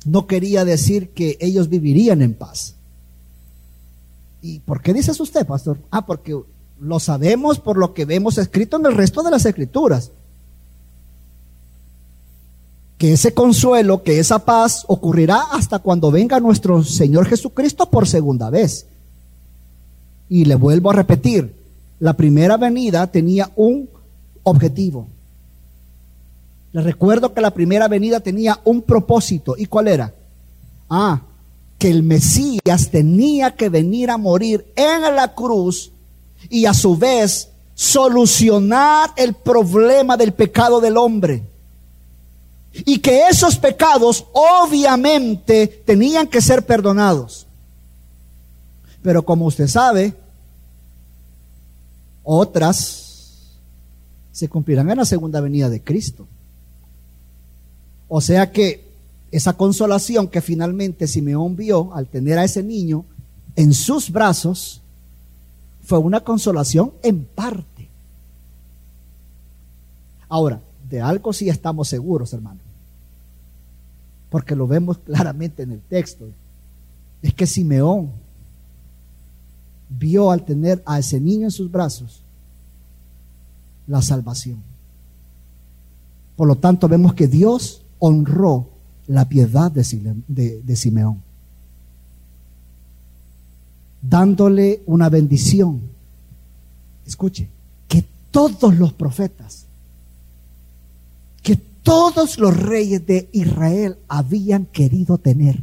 no 0.04 0.26
quería 0.26 0.64
decir 0.64 1.10
que 1.10 1.36
ellos 1.40 1.68
vivirían 1.68 2.22
en 2.22 2.34
paz. 2.34 2.74
¿Y 4.40 4.60
por 4.60 4.80
qué 4.80 4.94
dice 4.94 5.10
usted, 5.20 5.46
pastor? 5.46 5.78
Ah, 5.90 6.06
porque 6.06 6.38
lo 6.80 7.00
sabemos 7.00 7.58
por 7.58 7.76
lo 7.76 7.92
que 7.92 8.04
vemos 8.04 8.38
escrito 8.38 8.76
en 8.76 8.86
el 8.86 8.94
resto 8.94 9.22
de 9.22 9.30
las 9.30 9.44
escrituras. 9.44 10.12
Que 12.98 13.12
ese 13.12 13.34
consuelo, 13.34 14.02
que 14.02 14.18
esa 14.18 14.38
paz 14.38 14.84
ocurrirá 14.88 15.42
hasta 15.52 15.78
cuando 15.78 16.10
venga 16.10 16.40
nuestro 16.40 16.82
Señor 16.82 17.26
Jesucristo 17.26 17.90
por 17.90 18.08
segunda 18.08 18.50
vez. 18.50 18.86
Y 20.28 20.46
le 20.46 20.54
vuelvo 20.54 20.90
a 20.90 20.94
repetir, 20.94 21.54
la 22.00 22.14
primera 22.14 22.56
venida 22.56 23.06
tenía 23.06 23.50
un 23.56 23.88
objetivo. 24.42 25.08
Les 26.72 26.84
recuerdo 26.84 27.32
que 27.32 27.40
la 27.40 27.52
primera 27.52 27.88
venida 27.88 28.20
tenía 28.20 28.60
un 28.64 28.82
propósito. 28.82 29.54
¿Y 29.56 29.66
cuál 29.66 29.88
era? 29.88 30.14
Ah, 30.90 31.22
que 31.78 31.90
el 31.90 32.02
Mesías 32.02 32.90
tenía 32.90 33.54
que 33.54 33.68
venir 33.68 34.10
a 34.10 34.18
morir 34.18 34.66
en 34.76 35.02
la 35.14 35.34
cruz 35.34 35.92
y 36.48 36.66
a 36.66 36.74
su 36.74 36.96
vez 36.96 37.50
solucionar 37.74 39.10
el 39.16 39.34
problema 39.34 40.16
del 40.16 40.32
pecado 40.32 40.80
del 40.80 40.96
hombre. 40.96 41.42
Y 42.84 42.98
que 42.98 43.28
esos 43.28 43.56
pecados 43.56 44.26
obviamente 44.32 45.66
tenían 45.84 46.26
que 46.26 46.40
ser 46.40 46.64
perdonados. 46.66 47.46
Pero 49.02 49.24
como 49.24 49.46
usted 49.46 49.68
sabe, 49.68 50.14
otras 52.22 53.04
se 54.32 54.48
cumplirán 54.48 54.90
en 54.90 54.98
la 54.98 55.04
segunda 55.04 55.40
venida 55.40 55.70
de 55.70 55.80
Cristo. 55.80 56.26
O 58.08 58.20
sea 58.20 58.52
que 58.52 58.84
esa 59.30 59.54
consolación 59.54 60.28
que 60.28 60.40
finalmente 60.40 61.06
Simeón 61.06 61.56
vio 61.56 61.94
al 61.94 62.06
tener 62.06 62.38
a 62.38 62.44
ese 62.44 62.62
niño 62.62 63.04
en 63.54 63.72
sus 63.72 64.10
brazos 64.10 64.80
fue 65.84 65.98
una 65.98 66.20
consolación 66.20 66.92
en 67.02 67.24
parte. 67.24 67.88
Ahora, 70.28 70.60
de 70.88 71.00
algo 71.00 71.32
sí 71.32 71.48
estamos 71.48 71.88
seguros, 71.88 72.32
hermano, 72.32 72.60
porque 74.36 74.54
lo 74.54 74.66
vemos 74.66 74.98
claramente 74.98 75.62
en 75.62 75.72
el 75.72 75.80
texto. 75.80 76.28
Es 77.22 77.32
que 77.32 77.46
Simeón 77.46 78.10
vio 79.88 80.30
al 80.30 80.44
tener 80.44 80.82
a 80.84 80.98
ese 80.98 81.18
niño 81.18 81.46
en 81.46 81.50
sus 81.50 81.72
brazos 81.72 82.20
la 83.86 84.02
salvación. 84.02 84.58
Por 86.36 86.48
lo 86.48 86.56
tanto, 86.56 86.86
vemos 86.86 87.14
que 87.14 87.28
Dios 87.28 87.80
honró 87.98 88.68
la 89.06 89.26
piedad 89.26 89.72
de, 89.72 90.76
Simeón, 90.76 91.22
dándole 94.02 94.82
una 94.84 95.08
bendición. 95.08 95.80
Escuche, 97.06 97.48
que 97.88 98.04
todos 98.30 98.76
los 98.76 98.92
profetas, 98.92 99.64
todos 101.86 102.36
los 102.38 102.56
reyes 102.56 103.06
de 103.06 103.28
Israel 103.30 103.96
habían 104.08 104.66
querido 104.66 105.18
tener. 105.18 105.62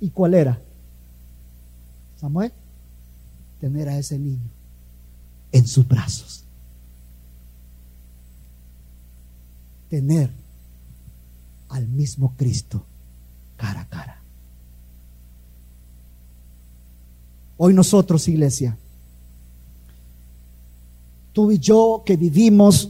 ¿Y 0.00 0.08
cuál 0.08 0.32
era? 0.32 0.58
Samuel, 2.18 2.50
tener 3.60 3.90
a 3.90 3.98
ese 3.98 4.18
niño 4.18 4.48
en 5.52 5.66
sus 5.66 5.86
brazos. 5.86 6.44
Tener 9.90 10.30
al 11.68 11.86
mismo 11.86 12.32
Cristo 12.38 12.82
cara 13.58 13.82
a 13.82 13.86
cara. 13.86 14.22
Hoy 17.58 17.74
nosotros, 17.74 18.26
iglesia, 18.28 18.78
tú 21.34 21.52
y 21.52 21.58
yo 21.58 22.02
que 22.06 22.16
vivimos 22.16 22.88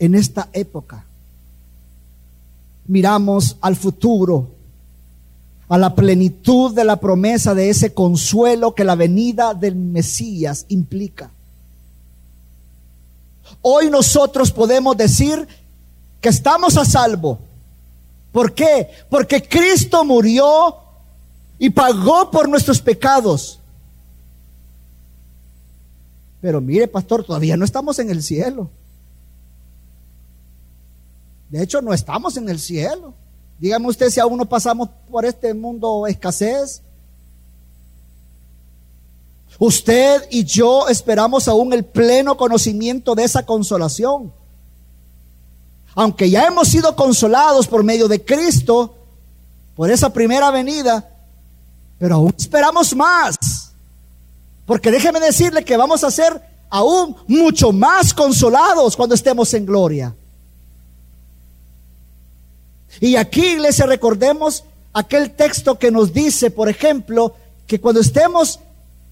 en 0.00 0.16
esta 0.16 0.48
época, 0.52 1.06
miramos 2.90 3.56
al 3.60 3.76
futuro, 3.76 4.48
a 5.68 5.78
la 5.78 5.94
plenitud 5.94 6.74
de 6.74 6.84
la 6.84 6.96
promesa 6.96 7.54
de 7.54 7.70
ese 7.70 7.94
consuelo 7.94 8.74
que 8.74 8.82
la 8.82 8.96
venida 8.96 9.54
del 9.54 9.76
Mesías 9.76 10.66
implica. 10.68 11.30
Hoy 13.62 13.90
nosotros 13.90 14.50
podemos 14.50 14.96
decir 14.96 15.46
que 16.20 16.30
estamos 16.30 16.76
a 16.76 16.84
salvo. 16.84 17.38
¿Por 18.32 18.54
qué? 18.54 18.88
Porque 19.08 19.40
Cristo 19.40 20.04
murió 20.04 20.74
y 21.60 21.70
pagó 21.70 22.28
por 22.28 22.48
nuestros 22.48 22.80
pecados. 22.80 23.60
Pero 26.40 26.60
mire, 26.60 26.88
pastor, 26.88 27.22
todavía 27.22 27.56
no 27.56 27.64
estamos 27.64 28.00
en 28.00 28.10
el 28.10 28.20
cielo. 28.24 28.68
De 31.50 31.62
hecho, 31.62 31.82
no 31.82 31.92
estamos 31.92 32.36
en 32.36 32.48
el 32.48 32.58
cielo. 32.58 33.12
Dígame 33.58 33.88
usted 33.88 34.08
si 34.08 34.20
aún 34.20 34.38
no 34.38 34.46
pasamos 34.48 34.88
por 35.10 35.26
este 35.26 35.52
mundo 35.52 36.06
escasez. 36.06 36.80
Usted 39.58 40.22
y 40.30 40.44
yo 40.44 40.88
esperamos 40.88 41.46
aún 41.48 41.72
el 41.72 41.84
pleno 41.84 42.36
conocimiento 42.36 43.14
de 43.14 43.24
esa 43.24 43.44
consolación. 43.44 44.32
Aunque 45.94 46.30
ya 46.30 46.46
hemos 46.46 46.68
sido 46.68 46.94
consolados 46.96 47.66
por 47.66 47.82
medio 47.82 48.08
de 48.08 48.24
Cristo, 48.24 48.94
por 49.74 49.90
esa 49.90 50.12
primera 50.12 50.50
venida, 50.50 51.10
pero 51.98 52.14
aún 52.14 52.34
esperamos 52.38 52.94
más. 52.94 53.36
Porque 54.64 54.90
déjeme 54.90 55.20
decirle 55.20 55.64
que 55.64 55.76
vamos 55.76 56.04
a 56.04 56.10
ser 56.10 56.40
aún 56.70 57.16
mucho 57.26 57.72
más 57.72 58.14
consolados 58.14 58.96
cuando 58.96 59.14
estemos 59.16 59.52
en 59.52 59.66
gloria. 59.66 60.14
Y 62.98 63.16
aquí, 63.16 63.52
iglesia, 63.52 63.86
recordemos 63.86 64.64
aquel 64.92 65.30
texto 65.32 65.78
que 65.78 65.90
nos 65.90 66.12
dice, 66.12 66.50
por 66.50 66.68
ejemplo, 66.68 67.34
que 67.66 67.80
cuando 67.80 68.00
estemos 68.00 68.58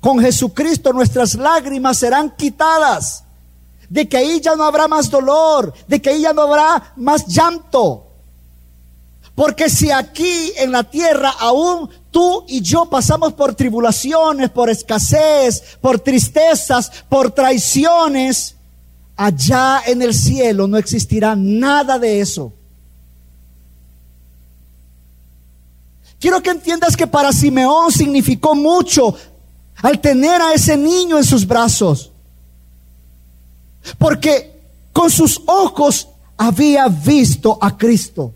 con 0.00 0.20
Jesucristo 0.20 0.92
nuestras 0.92 1.34
lágrimas 1.34 1.98
serán 1.98 2.34
quitadas, 2.36 3.24
de 3.88 4.08
que 4.08 4.16
ahí 4.16 4.40
ya 4.40 4.56
no 4.56 4.64
habrá 4.64 4.88
más 4.88 5.10
dolor, 5.10 5.72
de 5.86 6.02
que 6.02 6.10
ahí 6.10 6.22
ya 6.22 6.32
no 6.32 6.42
habrá 6.42 6.92
más 6.96 7.26
llanto. 7.26 8.04
Porque 9.34 9.70
si 9.70 9.90
aquí 9.90 10.52
en 10.56 10.72
la 10.72 10.82
tierra 10.82 11.32
aún 11.38 11.88
tú 12.10 12.44
y 12.48 12.60
yo 12.60 12.86
pasamos 12.86 13.34
por 13.34 13.54
tribulaciones, 13.54 14.50
por 14.50 14.68
escasez, 14.68 15.62
por 15.80 16.00
tristezas, 16.00 16.90
por 17.08 17.30
traiciones, 17.30 18.56
allá 19.16 19.82
en 19.86 20.02
el 20.02 20.12
cielo 20.12 20.66
no 20.66 20.76
existirá 20.76 21.36
nada 21.36 21.98
de 21.98 22.20
eso. 22.20 22.52
Quiero 26.20 26.42
que 26.42 26.50
entiendas 26.50 26.96
que 26.96 27.06
para 27.06 27.32
Simeón 27.32 27.92
significó 27.92 28.54
mucho 28.54 29.14
al 29.76 30.00
tener 30.00 30.40
a 30.42 30.52
ese 30.52 30.76
niño 30.76 31.16
en 31.16 31.24
sus 31.24 31.46
brazos. 31.46 32.10
Porque 33.96 34.60
con 34.92 35.10
sus 35.10 35.40
ojos 35.46 36.08
había 36.36 36.88
visto 36.88 37.58
a 37.60 37.76
Cristo. 37.76 38.32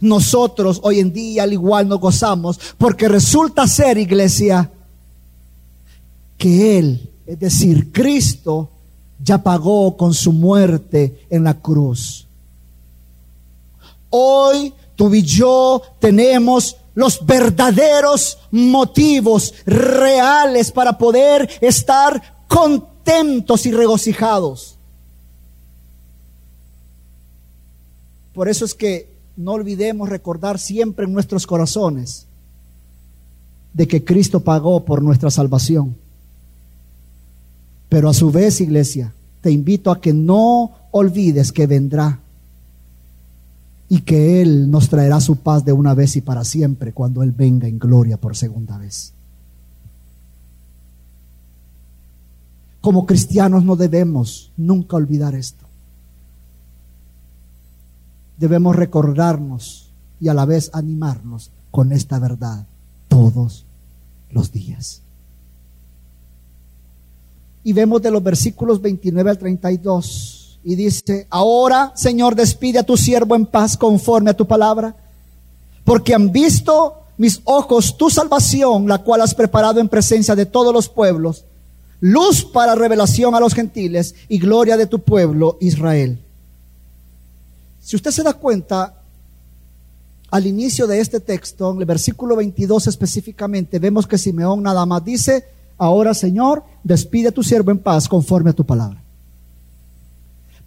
Nosotros 0.00 0.80
hoy 0.82 1.00
en 1.00 1.12
día 1.12 1.42
al 1.42 1.52
igual 1.52 1.86
nos 1.88 2.00
gozamos 2.00 2.58
porque 2.78 3.08
resulta 3.08 3.66
ser, 3.68 3.98
iglesia, 3.98 4.70
que 6.38 6.78
Él, 6.78 7.10
es 7.26 7.38
decir, 7.38 7.92
Cristo, 7.92 8.70
ya 9.22 9.42
pagó 9.42 9.96
con 9.96 10.14
su 10.14 10.32
muerte 10.32 11.26
en 11.28 11.44
la 11.44 11.54
cruz. 11.54 12.26
Hoy 14.08 14.72
tú 15.00 15.14
y 15.14 15.22
yo 15.22 15.80
tenemos 15.98 16.76
los 16.94 17.24
verdaderos 17.24 18.36
motivos 18.50 19.54
reales 19.64 20.70
para 20.70 20.98
poder 20.98 21.48
estar 21.62 22.44
contentos 22.46 23.64
y 23.64 23.72
regocijados. 23.72 24.76
Por 28.34 28.50
eso 28.50 28.66
es 28.66 28.74
que 28.74 29.08
no 29.38 29.52
olvidemos 29.52 30.06
recordar 30.06 30.58
siempre 30.58 31.06
en 31.06 31.14
nuestros 31.14 31.46
corazones 31.46 32.26
de 33.72 33.88
que 33.88 34.04
Cristo 34.04 34.40
pagó 34.40 34.84
por 34.84 35.00
nuestra 35.00 35.30
salvación. 35.30 35.96
Pero 37.88 38.10
a 38.10 38.12
su 38.12 38.30
vez, 38.30 38.60
iglesia, 38.60 39.14
te 39.40 39.50
invito 39.50 39.90
a 39.90 39.98
que 39.98 40.12
no 40.12 40.72
olvides 40.90 41.52
que 41.52 41.66
vendrá 41.66 42.20
y 43.92 44.02
que 44.02 44.40
Él 44.40 44.70
nos 44.70 44.88
traerá 44.88 45.20
su 45.20 45.36
paz 45.36 45.64
de 45.64 45.72
una 45.72 45.94
vez 45.94 46.14
y 46.14 46.20
para 46.20 46.44
siempre 46.44 46.92
cuando 46.92 47.24
Él 47.24 47.32
venga 47.32 47.66
en 47.66 47.80
gloria 47.80 48.16
por 48.16 48.36
segunda 48.36 48.78
vez. 48.78 49.12
Como 52.80 53.04
cristianos 53.04 53.64
no 53.64 53.74
debemos 53.74 54.52
nunca 54.56 54.96
olvidar 54.96 55.34
esto. 55.34 55.66
Debemos 58.38 58.76
recordarnos 58.76 59.90
y 60.20 60.28
a 60.28 60.34
la 60.34 60.44
vez 60.44 60.70
animarnos 60.72 61.50
con 61.72 61.90
esta 61.90 62.20
verdad 62.20 62.66
todos 63.08 63.66
los 64.30 64.52
días. 64.52 65.02
Y 67.64 67.72
vemos 67.72 68.00
de 68.00 68.12
los 68.12 68.22
versículos 68.22 68.80
29 68.80 69.30
al 69.30 69.38
32 69.38 70.39
y 70.62 70.74
dice, 70.74 71.26
ahora 71.30 71.92
Señor, 71.94 72.34
despide 72.34 72.78
a 72.78 72.84
tu 72.84 72.96
siervo 72.96 73.34
en 73.34 73.46
paz 73.46 73.76
conforme 73.76 74.30
a 74.30 74.36
tu 74.36 74.46
palabra, 74.46 74.94
porque 75.84 76.14
han 76.14 76.30
visto 76.30 76.96
mis 77.16 77.40
ojos 77.44 77.96
tu 77.96 78.10
salvación, 78.10 78.88
la 78.88 78.98
cual 78.98 79.20
has 79.20 79.34
preparado 79.34 79.80
en 79.80 79.88
presencia 79.88 80.34
de 80.34 80.46
todos 80.46 80.72
los 80.72 80.88
pueblos, 80.88 81.44
luz 82.00 82.44
para 82.44 82.74
revelación 82.74 83.34
a 83.34 83.40
los 83.40 83.54
gentiles 83.54 84.14
y 84.28 84.38
gloria 84.38 84.76
de 84.76 84.86
tu 84.86 85.00
pueblo 85.00 85.58
Israel. 85.60 86.18
Si 87.82 87.96
usted 87.96 88.10
se 88.10 88.22
da 88.22 88.34
cuenta, 88.34 88.94
al 90.30 90.46
inicio 90.46 90.86
de 90.86 91.00
este 91.00 91.20
texto, 91.20 91.72
en 91.72 91.80
el 91.80 91.86
versículo 91.86 92.36
22 92.36 92.86
específicamente, 92.86 93.78
vemos 93.78 94.06
que 94.06 94.16
Simeón 94.16 94.62
nada 94.62 94.86
más 94.86 95.04
dice, 95.04 95.44
ahora 95.76 96.14
Señor, 96.14 96.62
despide 96.84 97.28
a 97.28 97.32
tu 97.32 97.42
siervo 97.42 97.70
en 97.70 97.78
paz 97.78 98.08
conforme 98.08 98.50
a 98.50 98.54
tu 98.54 98.64
palabra. 98.64 99.02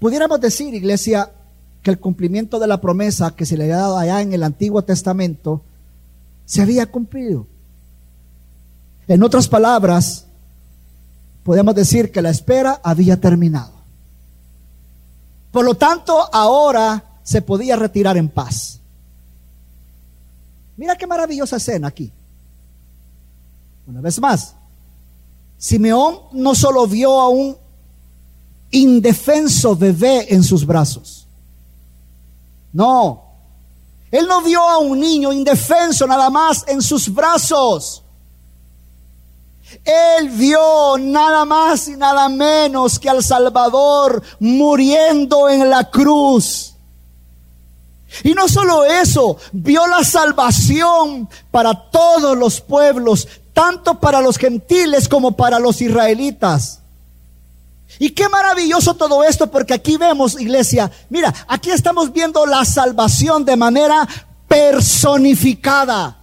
Pudiéramos 0.03 0.41
decir, 0.41 0.73
iglesia, 0.73 1.31
que 1.81 1.89
el 1.89 1.97
cumplimiento 1.97 2.59
de 2.59 2.67
la 2.67 2.81
promesa 2.81 3.33
que 3.37 3.45
se 3.45 3.55
le 3.55 3.63
había 3.63 3.77
dado 3.77 3.97
allá 3.97 4.19
en 4.19 4.33
el 4.33 4.43
Antiguo 4.43 4.83
Testamento 4.83 5.61
se 6.43 6.61
había 6.61 6.91
cumplido. 6.91 7.47
En 9.07 9.23
otras 9.23 9.47
palabras, 9.47 10.25
podemos 11.45 11.73
decir 11.73 12.11
que 12.11 12.21
la 12.21 12.31
espera 12.31 12.81
había 12.83 13.21
terminado. 13.21 13.71
Por 15.53 15.63
lo 15.63 15.75
tanto, 15.75 16.27
ahora 16.33 17.21
se 17.23 17.41
podía 17.41 17.77
retirar 17.77 18.17
en 18.17 18.27
paz. 18.27 18.81
Mira 20.75 20.97
qué 20.97 21.07
maravillosa 21.07 21.55
escena 21.55 21.87
aquí. 21.87 22.11
Una 23.87 24.01
vez 24.01 24.19
más, 24.19 24.53
Simeón 25.57 26.23
no 26.33 26.55
solo 26.55 26.87
vio 26.87 27.21
a 27.21 27.29
un 27.29 27.62
indefenso 28.73 29.75
bebé 29.75 30.33
en 30.33 30.43
sus 30.43 30.65
brazos. 30.65 31.25
No, 32.71 33.23
él 34.13 34.27
no 34.27 34.43
vio 34.43 34.61
a 34.61 34.77
un 34.77 34.99
niño 34.99 35.33
indefenso 35.33 36.05
nada 36.05 36.29
más 36.29 36.63
en 36.67 36.83
sus 36.83 37.11
brazos. 37.11 38.03
Él 39.83 40.29
vio 40.29 40.99
nada 40.99 41.45
más 41.45 41.87
y 41.87 41.97
nada 41.97 42.29
menos 42.29 42.99
que 42.99 43.09
al 43.09 43.23
Salvador 43.23 44.21
muriendo 44.39 45.49
en 45.49 45.67
la 45.67 45.89
cruz. 45.89 46.75
Y 48.23 48.35
no 48.35 48.47
solo 48.47 48.85
eso, 48.85 49.37
vio 49.51 49.87
la 49.87 50.03
salvación 50.03 51.27
para 51.49 51.89
todos 51.89 52.37
los 52.37 52.61
pueblos, 52.61 53.27
tanto 53.51 53.99
para 53.99 54.21
los 54.21 54.37
gentiles 54.37 55.09
como 55.09 55.31
para 55.31 55.57
los 55.57 55.81
israelitas. 55.81 56.82
Y 57.99 58.09
qué 58.11 58.27
maravilloso 58.29 58.95
todo 58.95 59.23
esto, 59.23 59.49
porque 59.49 59.73
aquí 59.73 59.97
vemos, 59.97 60.39
iglesia, 60.39 60.91
mira, 61.09 61.33
aquí 61.47 61.71
estamos 61.71 62.11
viendo 62.11 62.45
la 62.45 62.65
salvación 62.65 63.45
de 63.45 63.55
manera 63.55 64.07
personificada. 64.47 66.17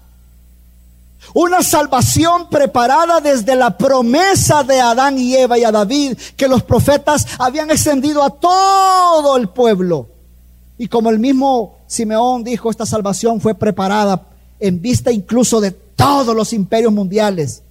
Una 1.33 1.63
salvación 1.63 2.49
preparada 2.49 3.21
desde 3.21 3.55
la 3.55 3.77
promesa 3.77 4.65
de 4.65 4.81
Adán 4.81 5.17
y 5.19 5.37
Eva 5.37 5.59
y 5.59 5.65
a 5.65 5.71
David, 5.71 6.19
que 6.37 6.49
los 6.49 6.63
profetas 6.63 7.27
habían 7.39 7.71
extendido 7.71 8.23
a 8.23 8.31
todo 8.31 9.37
el 9.37 9.49
pueblo. 9.49 10.09
Y 10.77 10.89
como 10.89 11.11
el 11.11 11.19
mismo 11.19 11.79
Simeón 11.87 12.43
dijo, 12.43 12.71
esta 12.71 12.87
salvación 12.87 13.41
fue 13.41 13.55
preparada 13.55 14.27
en 14.59 14.81
vista 14.81 15.13
incluso 15.13 15.61
de 15.61 15.71
todos 15.71 16.35
los 16.35 16.53
imperios 16.53 16.93
mundiales. 16.93 17.63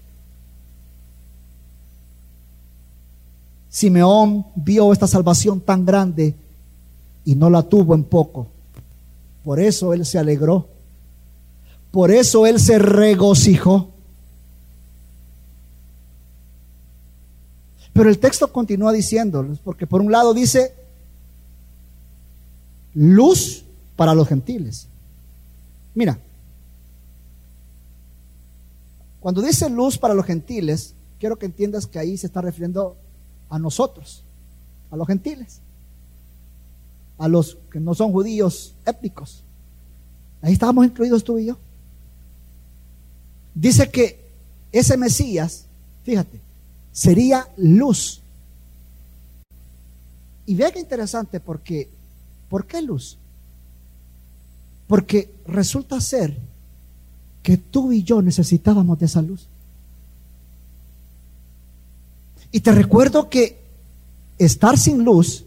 Simeón 3.69 4.45
vio 4.55 4.91
esta 4.91 5.07
salvación 5.07 5.61
tan 5.61 5.85
grande 5.85 6.35
y 7.23 7.35
no 7.35 7.49
la 7.49 7.63
tuvo 7.63 7.93
en 7.93 8.03
poco. 8.03 8.47
Por 9.43 9.59
eso 9.59 9.93
él 9.93 10.05
se 10.05 10.17
alegró. 10.17 10.67
Por 11.91 12.11
eso 12.11 12.45
él 12.45 12.59
se 12.59 12.79
regocijó. 12.79 13.89
Pero 17.93 18.09
el 18.09 18.19
texto 18.19 18.51
continúa 18.51 18.91
diciéndoles, 18.91 19.59
porque 19.59 19.85
por 19.85 20.01
un 20.01 20.11
lado 20.11 20.33
dice, 20.33 20.73
luz 22.93 23.65
para 23.95 24.13
los 24.13 24.27
gentiles. 24.27 24.87
Mira, 25.93 26.17
cuando 29.19 29.41
dice 29.41 29.69
luz 29.69 29.97
para 29.97 30.13
los 30.13 30.25
gentiles, 30.25 30.93
quiero 31.19 31.37
que 31.37 31.45
entiendas 31.45 31.85
que 31.87 31.99
ahí 31.99 32.17
se 32.17 32.27
está 32.27 32.41
refiriendo 32.41 32.95
a 33.49 33.59
nosotros, 33.59 34.23
a 34.91 34.95
los 34.95 35.07
gentiles, 35.07 35.59
a 37.17 37.27
los 37.27 37.57
que 37.71 37.79
no 37.79 37.93
son 37.93 38.11
judíos 38.11 38.73
étnicos. 38.85 39.43
Ahí 40.41 40.53
estábamos 40.53 40.85
incluidos 40.85 41.23
tú 41.23 41.37
y 41.37 41.47
yo. 41.47 41.57
Dice 43.53 43.89
que 43.89 44.29
ese 44.71 44.95
Mesías, 44.95 45.65
fíjate, 46.03 46.39
sería 46.93 47.47
luz. 47.57 48.21
Y 50.45 50.55
vea 50.55 50.71
qué 50.71 50.79
interesante 50.79 51.39
porque, 51.39 51.89
¿por 52.49 52.65
qué 52.65 52.81
luz? 52.81 53.17
Porque 54.87 55.29
resulta 55.45 55.99
ser 55.99 56.37
que 57.43 57.57
tú 57.57 57.91
y 57.91 58.03
yo 58.03 58.21
necesitábamos 58.21 58.97
de 58.97 59.05
esa 59.07 59.21
luz. 59.21 59.48
Y 62.51 62.61
te 62.61 62.71
recuerdo 62.71 63.29
que 63.29 63.61
estar 64.37 64.77
sin 64.77 65.03
luz 65.03 65.45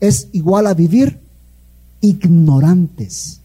es 0.00 0.28
igual 0.32 0.66
a 0.66 0.74
vivir 0.74 1.20
ignorantes. 2.00 3.40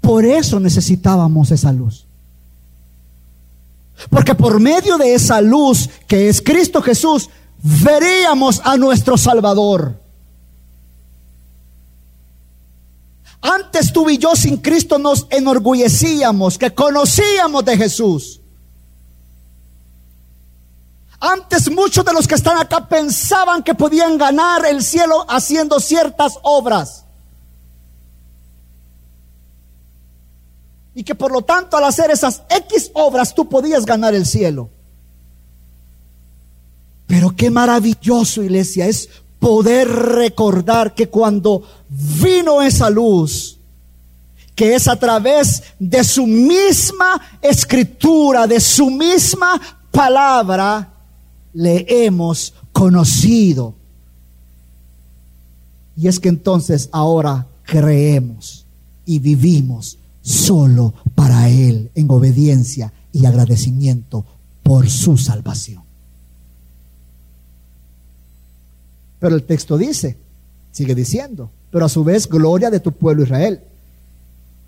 Por 0.00 0.24
eso 0.24 0.60
necesitábamos 0.60 1.50
esa 1.50 1.72
luz. 1.72 2.06
Porque 4.10 4.34
por 4.34 4.60
medio 4.60 4.96
de 4.96 5.14
esa 5.14 5.40
luz 5.40 5.88
que 6.06 6.28
es 6.28 6.40
Cristo 6.40 6.80
Jesús, 6.82 7.28
veríamos 7.62 8.60
a 8.64 8.76
nuestro 8.76 9.16
Salvador. 9.16 10.00
Antes 13.40 13.92
tú 13.92 14.08
y 14.10 14.18
yo 14.18 14.34
sin 14.34 14.58
Cristo 14.58 14.98
nos 14.98 15.26
enorgullecíamos, 15.30 16.58
que 16.58 16.74
conocíamos 16.74 17.64
de 17.64 17.76
Jesús. 17.76 18.40
Antes 21.20 21.70
muchos 21.70 22.04
de 22.04 22.12
los 22.12 22.28
que 22.28 22.36
están 22.36 22.58
acá 22.58 22.88
pensaban 22.88 23.62
que 23.62 23.74
podían 23.74 24.16
ganar 24.16 24.64
el 24.66 24.82
cielo 24.84 25.26
haciendo 25.28 25.80
ciertas 25.80 26.38
obras. 26.42 27.04
Y 30.94 31.02
que 31.02 31.14
por 31.14 31.32
lo 31.32 31.42
tanto 31.42 31.76
al 31.76 31.84
hacer 31.84 32.10
esas 32.10 32.42
X 32.48 32.90
obras 32.94 33.34
tú 33.34 33.48
podías 33.48 33.84
ganar 33.84 34.14
el 34.14 34.26
cielo. 34.26 34.70
Pero 37.08 37.34
qué 37.34 37.50
maravilloso, 37.50 38.42
iglesia, 38.42 38.86
es 38.86 39.08
poder 39.40 39.88
recordar 39.88 40.94
que 40.94 41.08
cuando 41.08 41.62
vino 41.88 42.62
esa 42.62 42.90
luz, 42.90 43.58
que 44.54 44.74
es 44.74 44.86
a 44.86 44.96
través 44.96 45.62
de 45.78 46.04
su 46.04 46.26
misma 46.26 47.38
escritura, 47.40 48.46
de 48.46 48.60
su 48.60 48.90
misma 48.90 49.60
palabra, 49.90 50.97
le 51.52 51.86
hemos 51.88 52.54
conocido. 52.72 53.74
Y 55.96 56.08
es 56.08 56.20
que 56.20 56.28
entonces 56.28 56.88
ahora 56.92 57.46
creemos 57.64 58.64
y 59.04 59.18
vivimos 59.18 59.98
solo 60.22 60.94
para 61.14 61.48
Él 61.48 61.90
en 61.94 62.10
obediencia 62.10 62.92
y 63.12 63.26
agradecimiento 63.26 64.24
por 64.62 64.88
su 64.88 65.16
salvación. 65.16 65.82
Pero 69.18 69.34
el 69.34 69.42
texto 69.44 69.76
dice, 69.76 70.16
sigue 70.70 70.94
diciendo, 70.94 71.50
pero 71.70 71.86
a 71.86 71.88
su 71.88 72.04
vez 72.04 72.28
gloria 72.28 72.70
de 72.70 72.80
tu 72.80 72.92
pueblo 72.92 73.24
Israel. 73.24 73.60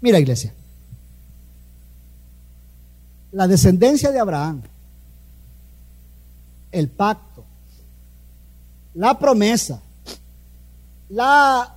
Mira 0.00 0.18
iglesia, 0.18 0.52
la 3.32 3.46
descendencia 3.46 4.10
de 4.10 4.18
Abraham, 4.18 4.62
el 6.72 6.88
pacto, 6.88 7.44
la 8.94 9.18
promesa, 9.18 9.80
la, 11.08 11.76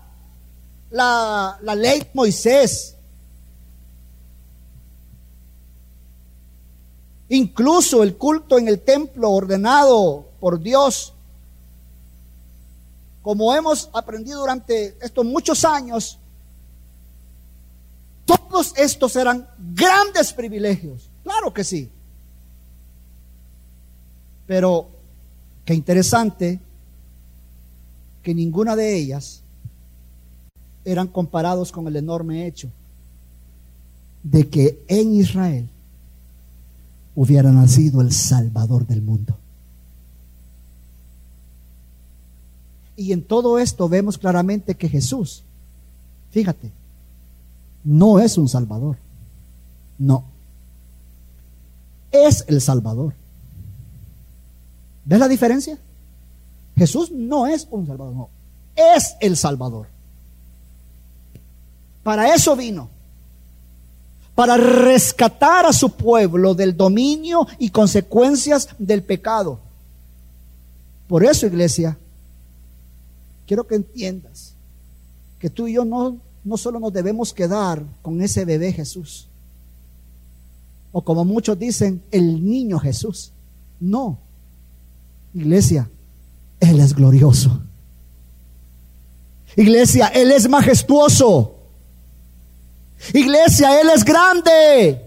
la, 0.92 1.58
la 1.62 1.76
ley 1.76 2.00
de 2.00 2.10
Moisés, 2.14 2.96
incluso 7.30 8.04
el 8.04 8.16
culto 8.18 8.58
en 8.58 8.68
el 8.68 8.82
templo 8.82 9.32
ordenado 9.32 10.30
por 10.40 10.60
Dios 10.60 11.14
como 13.24 13.56
hemos 13.56 13.90
aprendido 13.94 14.42
durante 14.42 14.98
estos 15.02 15.26
muchos 15.26 15.64
años, 15.64 16.20
todos 18.26 18.74
estos 18.76 19.16
eran 19.16 19.48
grandes 19.58 20.34
privilegios. 20.34 21.10
Claro 21.24 21.54
que 21.54 21.64
sí. 21.64 21.90
Pero 24.48 24.90
qué 25.66 25.74
interesante 25.74 26.60
que 28.22 28.34
ninguna 28.34 28.76
de 28.76 28.96
ellas 28.96 29.42
eran 30.86 31.08
comparados 31.08 31.72
con 31.72 31.88
el 31.88 31.96
enorme 31.96 32.46
hecho 32.48 32.70
de 34.24 34.50
que 34.50 34.84
en 34.88 35.16
Israel 35.16 35.68
hubiera 37.16 37.52
nacido 37.52 38.02
el 38.02 38.12
Salvador 38.12 38.88
del 38.88 39.02
mundo. 39.02 39.38
Y 42.96 43.12
en 43.12 43.24
todo 43.24 43.60
esto 43.60 43.90
vemos 43.90 44.18
claramente 44.18 44.76
que 44.76 44.88
Jesús, 44.88 45.44
fíjate, 46.32 46.72
no 47.84 48.20
es 48.20 48.38
un 48.38 48.48
Salvador. 48.48 48.98
No. 49.98 50.24
Es 52.12 52.46
el 52.48 52.62
Salvador. 52.62 53.14
¿Ves 55.06 55.20
la 55.20 55.28
diferencia? 55.28 55.78
Jesús 56.76 57.12
no 57.12 57.46
es 57.46 57.68
un 57.70 57.86
Salvador, 57.86 58.14
no. 58.14 58.30
Es 58.76 59.16
el 59.20 59.38
Salvador. 59.38 59.88
Para 62.04 62.34
eso 62.34 62.56
vino. 62.56 62.90
Para 64.36 64.58
rescatar 64.58 65.66
a 65.66 65.74
su 65.74 65.92
pueblo 65.92 66.56
del 66.56 66.76
dominio 66.76 67.48
y 67.60 67.70
consecuencias 67.70 68.70
del 68.80 69.04
pecado. 69.04 69.60
Por 71.08 71.24
eso, 71.24 71.46
iglesia, 71.46 71.98
quiero 73.46 73.68
que 73.68 73.76
entiendas 73.76 74.54
que 75.38 75.50
tú 75.50 75.68
y 75.68 75.74
yo 75.74 75.86
no, 75.86 76.18
no 76.44 76.58
solo 76.58 76.80
nos 76.80 76.94
debemos 76.94 77.34
quedar 77.34 77.84
con 78.02 78.22
ese 78.22 78.46
bebé 78.46 78.72
Jesús, 78.72 79.28
o 80.92 81.02
como 81.02 81.26
muchos 81.26 81.60
dicen, 81.60 82.02
el 82.12 82.44
niño 82.44 82.80
Jesús. 82.80 83.32
No, 83.80 84.18
iglesia, 85.34 85.90
Él 86.60 86.80
es 86.80 86.94
glorioso. 86.94 87.62
Iglesia, 89.56 90.08
Él 90.08 90.32
es 90.32 90.50
majestuoso. 90.50 91.56
Iglesia, 93.14 93.80
Él 93.82 93.90
es 93.96 94.04
grande. 94.04 95.02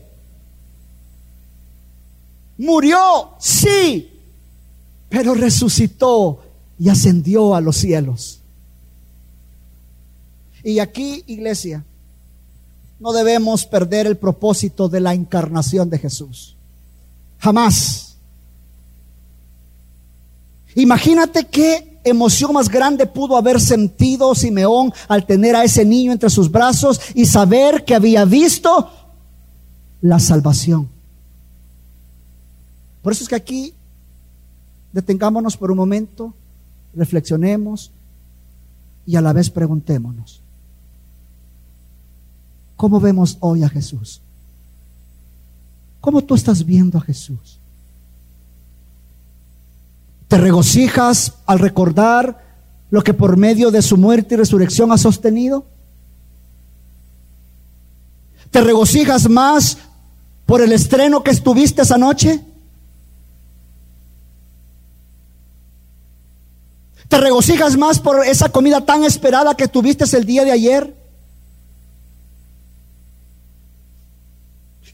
Murió, 2.58 3.34
sí, 3.38 4.10
pero 5.08 5.34
resucitó 5.34 6.42
y 6.78 6.88
ascendió 6.88 7.54
a 7.54 7.60
los 7.60 7.76
cielos. 7.76 8.40
Y 10.62 10.78
aquí, 10.78 11.22
iglesia, 11.26 11.84
no 12.98 13.12
debemos 13.12 13.66
perder 13.66 14.06
el 14.06 14.16
propósito 14.16 14.88
de 14.88 15.00
la 15.00 15.14
encarnación 15.14 15.90
de 15.90 15.98
Jesús. 15.98 16.56
Jamás. 17.38 18.05
Imagínate 20.76 21.46
qué 21.46 22.00
emoción 22.04 22.52
más 22.52 22.68
grande 22.68 23.06
pudo 23.06 23.36
haber 23.36 23.60
sentido 23.60 24.34
Simeón 24.34 24.92
al 25.08 25.26
tener 25.26 25.56
a 25.56 25.64
ese 25.64 25.84
niño 25.84 26.12
entre 26.12 26.30
sus 26.30 26.50
brazos 26.50 27.00
y 27.14 27.24
saber 27.24 27.84
que 27.84 27.94
había 27.94 28.24
visto 28.26 28.90
la 30.02 30.20
salvación. 30.20 30.88
Por 33.02 33.12
eso 33.12 33.22
es 33.22 33.28
que 33.28 33.34
aquí 33.36 33.74
detengámonos 34.92 35.56
por 35.56 35.70
un 35.70 35.78
momento 35.78 36.34
reflexionemos 36.94 37.90
y 39.06 39.16
a 39.16 39.22
la 39.22 39.32
vez 39.32 39.48
preguntémonos, 39.48 40.42
¿cómo 42.76 43.00
vemos 43.00 43.38
hoy 43.40 43.62
a 43.62 43.68
Jesús? 43.68 44.20
¿Cómo 46.02 46.22
tú 46.22 46.34
estás 46.34 46.64
viendo 46.64 46.98
a 46.98 47.00
Jesús? 47.00 47.55
¿Te 50.28 50.38
regocijas 50.38 51.34
al 51.46 51.58
recordar 51.58 52.44
lo 52.90 53.02
que 53.02 53.14
por 53.14 53.36
medio 53.36 53.70
de 53.70 53.82
su 53.82 53.96
muerte 53.96 54.34
y 54.34 54.38
resurrección 54.38 54.90
ha 54.90 54.98
sostenido? 54.98 55.64
¿Te 58.50 58.60
regocijas 58.60 59.28
más 59.28 59.78
por 60.46 60.62
el 60.62 60.72
estreno 60.72 61.22
que 61.22 61.30
estuviste 61.30 61.82
esa 61.82 61.98
noche? 61.98 62.40
¿Te 67.08 67.18
regocijas 67.18 67.76
más 67.76 68.00
por 68.00 68.26
esa 68.26 68.48
comida 68.48 68.84
tan 68.84 69.04
esperada 69.04 69.56
que 69.56 69.68
tuviste 69.68 70.04
el 70.16 70.24
día 70.24 70.44
de 70.44 70.52
ayer? 70.52 70.96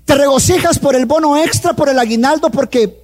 ¿Te 0.05 0.15
regocijas 0.15 0.79
por 0.79 0.95
el 0.95 1.07
bono 1.07 1.39
extra, 1.39 1.73
por 1.73 1.89
el 1.89 1.99
aguinaldo, 1.99 2.51
porque 2.51 3.02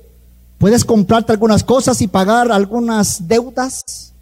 puedes 0.59 0.85
comprarte 0.85 1.33
algunas 1.33 1.64
cosas 1.64 2.01
y 2.03 2.09
pagar 2.09 2.53
algunas 2.53 3.27
deudas? 3.27 4.12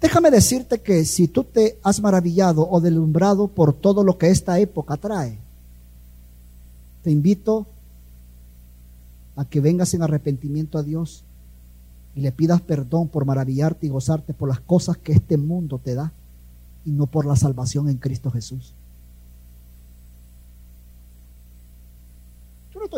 Déjame 0.00 0.30
decirte 0.30 0.80
que 0.80 1.04
si 1.06 1.28
tú 1.28 1.44
te 1.44 1.78
has 1.82 2.00
maravillado 2.00 2.68
o 2.68 2.80
deslumbrado 2.80 3.48
por 3.48 3.72
todo 3.72 4.04
lo 4.04 4.18
que 4.18 4.28
esta 4.28 4.58
época 4.58 4.98
trae, 4.98 5.38
te 7.02 7.10
invito 7.10 7.66
a 9.36 9.44
que 9.44 9.60
vengas 9.60 9.94
en 9.94 10.02
arrepentimiento 10.02 10.76
a 10.76 10.82
Dios 10.82 11.24
y 12.14 12.20
le 12.20 12.32
pidas 12.32 12.60
perdón 12.60 13.08
por 13.08 13.24
maravillarte 13.24 13.86
y 13.86 13.88
gozarte 13.88 14.34
por 14.34 14.48
las 14.48 14.60
cosas 14.60 14.96
que 14.98 15.12
este 15.12 15.36
mundo 15.36 15.80
te 15.82 15.94
da 15.94 16.12
y 16.84 16.90
no 16.90 17.06
por 17.06 17.24
la 17.24 17.36
salvación 17.36 17.88
en 17.88 17.96
Cristo 17.96 18.30
Jesús. 18.30 18.74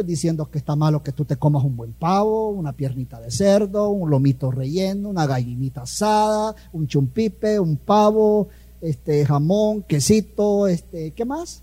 Diciendo 0.05 0.51
que 0.51 0.59
está 0.59 0.77
malo 0.77 1.03
que 1.03 1.13
tú 1.13 1.25
te 1.25 1.37
comas 1.37 1.65
un 1.65 1.77
buen 1.77 1.93
pavo, 1.93 2.51
una 2.51 2.73
piernita 2.73 3.21
de 3.21 3.31
cerdo, 3.31 3.89
un 3.89 4.11
lomito 4.11 4.51
relleno, 4.51 5.09
una 5.09 5.27
gallinita 5.27 5.83
asada, 5.83 6.55
un 6.73 6.87
chumpipe, 6.87 7.59
un 7.61 7.77
pavo, 7.77 8.49
este 8.81 9.25
jamón, 9.25 9.83
quesito, 9.83 10.67
este, 10.67 11.13
¿qué 11.13 11.25
más? 11.25 11.63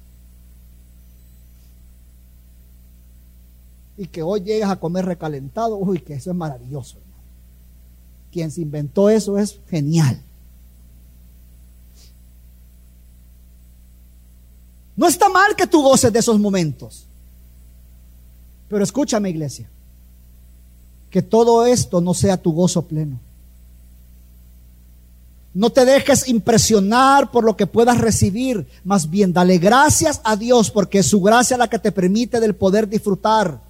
y 3.98 4.08
que 4.08 4.24
hoy 4.24 4.42
llegas 4.42 4.72
a 4.72 4.80
comer 4.80 5.06
recalentado, 5.06 5.78
uy, 5.78 6.00
que 6.00 6.16
eso 6.16 6.32
es 6.32 6.36
maravilloso. 6.36 6.98
Quien 8.32 8.50
se 8.50 8.62
inventó 8.62 9.10
eso 9.10 9.38
es 9.38 9.60
genial. 9.70 10.20
No 14.96 15.08
está 15.08 15.30
mal 15.30 15.56
que 15.56 15.68
tú 15.68 15.82
goces 15.82 16.12
de 16.12 16.20
esos 16.20 16.40
momentos. 16.40 17.06
Pero 18.74 18.84
escúchame, 18.84 19.30
iglesia, 19.30 19.70
que 21.12 21.22
todo 21.22 21.68
esto 21.68 22.02
no 22.02 22.16
sea 22.16 22.38
tu 22.38 22.54
gozo 22.54 22.82
pleno. 22.82 23.20
No 25.54 25.70
te 25.70 25.86
dejes 25.86 26.28
impresionar 26.28 27.30
por 27.30 27.44
lo 27.44 27.56
que 27.56 27.68
puedas 27.68 28.00
recibir, 28.00 28.66
más 28.84 29.12
bien 29.12 29.32
dale 29.32 29.60
gracias 29.60 30.22
a 30.24 30.36
Dios 30.36 30.72
porque 30.72 30.98
es 30.98 31.06
su 31.06 31.22
gracia 31.22 31.56
la 31.56 31.68
que 31.68 31.78
te 31.78 31.92
permite 31.92 32.40
del 32.40 32.56
poder 32.56 32.90
disfrutar. 32.90 33.62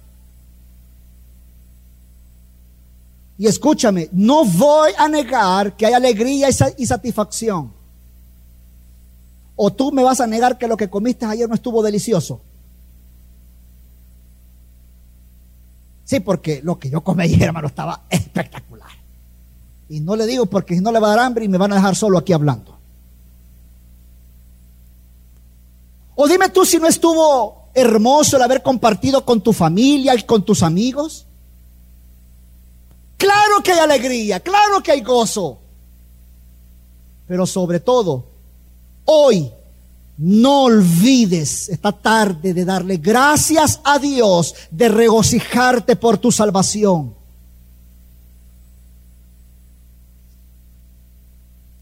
Y 3.36 3.46
escúchame, 3.46 4.08
no 4.10 4.46
voy 4.46 4.92
a 4.96 5.06
negar 5.06 5.76
que 5.76 5.84
hay 5.84 5.92
alegría 5.92 6.48
y 6.78 6.86
satisfacción. 6.86 7.70
O 9.54 9.70
tú 9.70 9.92
me 9.92 10.02
vas 10.02 10.22
a 10.22 10.26
negar 10.26 10.56
que 10.56 10.66
lo 10.66 10.78
que 10.78 10.88
comiste 10.88 11.26
ayer 11.26 11.46
no 11.46 11.56
estuvo 11.56 11.82
delicioso. 11.82 12.40
Sí, 16.04 16.20
porque 16.20 16.60
lo 16.62 16.78
que 16.78 16.90
yo 16.90 17.00
comí 17.02 17.24
ayer, 17.24 17.42
hermano, 17.42 17.68
estaba 17.68 18.02
espectacular. 18.10 18.90
Y 19.88 20.00
no 20.00 20.16
le 20.16 20.26
digo 20.26 20.46
porque 20.46 20.74
si 20.74 20.80
no 20.80 20.92
le 20.92 21.00
va 21.00 21.08
a 21.08 21.16
dar 21.16 21.26
hambre 21.26 21.44
y 21.44 21.48
me 21.48 21.58
van 21.58 21.72
a 21.72 21.76
dejar 21.76 21.96
solo 21.96 22.18
aquí 22.18 22.32
hablando. 22.32 22.76
O 26.16 26.28
dime 26.28 26.48
tú 26.50 26.64
si 26.64 26.78
no 26.78 26.86
estuvo 26.86 27.68
hermoso 27.74 28.36
el 28.36 28.42
haber 28.42 28.62
compartido 28.62 29.24
con 29.24 29.40
tu 29.40 29.52
familia 29.52 30.14
y 30.14 30.22
con 30.22 30.44
tus 30.44 30.62
amigos. 30.62 31.26
Claro 33.16 33.62
que 33.62 33.72
hay 33.72 33.78
alegría, 33.78 34.40
claro 34.40 34.82
que 34.82 34.92
hay 34.92 35.00
gozo. 35.00 35.58
Pero 37.26 37.46
sobre 37.46 37.80
todo, 37.80 38.24
hoy 39.06 39.50
no 40.16 40.64
olvides 40.64 41.68
esta 41.68 41.92
tarde 41.92 42.54
de 42.54 42.64
darle 42.64 42.98
gracias 42.98 43.80
a 43.84 43.98
Dios, 43.98 44.54
de 44.70 44.88
regocijarte 44.88 45.96
por 45.96 46.18
tu 46.18 46.30
salvación. 46.30 47.14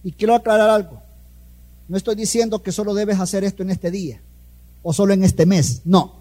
Y 0.05 0.13
quiero 0.13 0.35
aclarar 0.35 0.71
algo. 0.71 1.03
No 1.89 1.97
estoy 1.97 2.15
diciendo 2.15 2.63
que 2.63 2.73
solo 2.73 2.95
debes 2.95 3.21
hacer 3.21 3.45
esto 3.45 3.63
en 3.63 3.71
este 3.71 3.91
día 3.91 4.21
o 4.83 4.93
solo 4.93 5.13
en 5.13 5.25
este 5.25 5.47
mes. 5.47 5.83
No. 5.85 6.15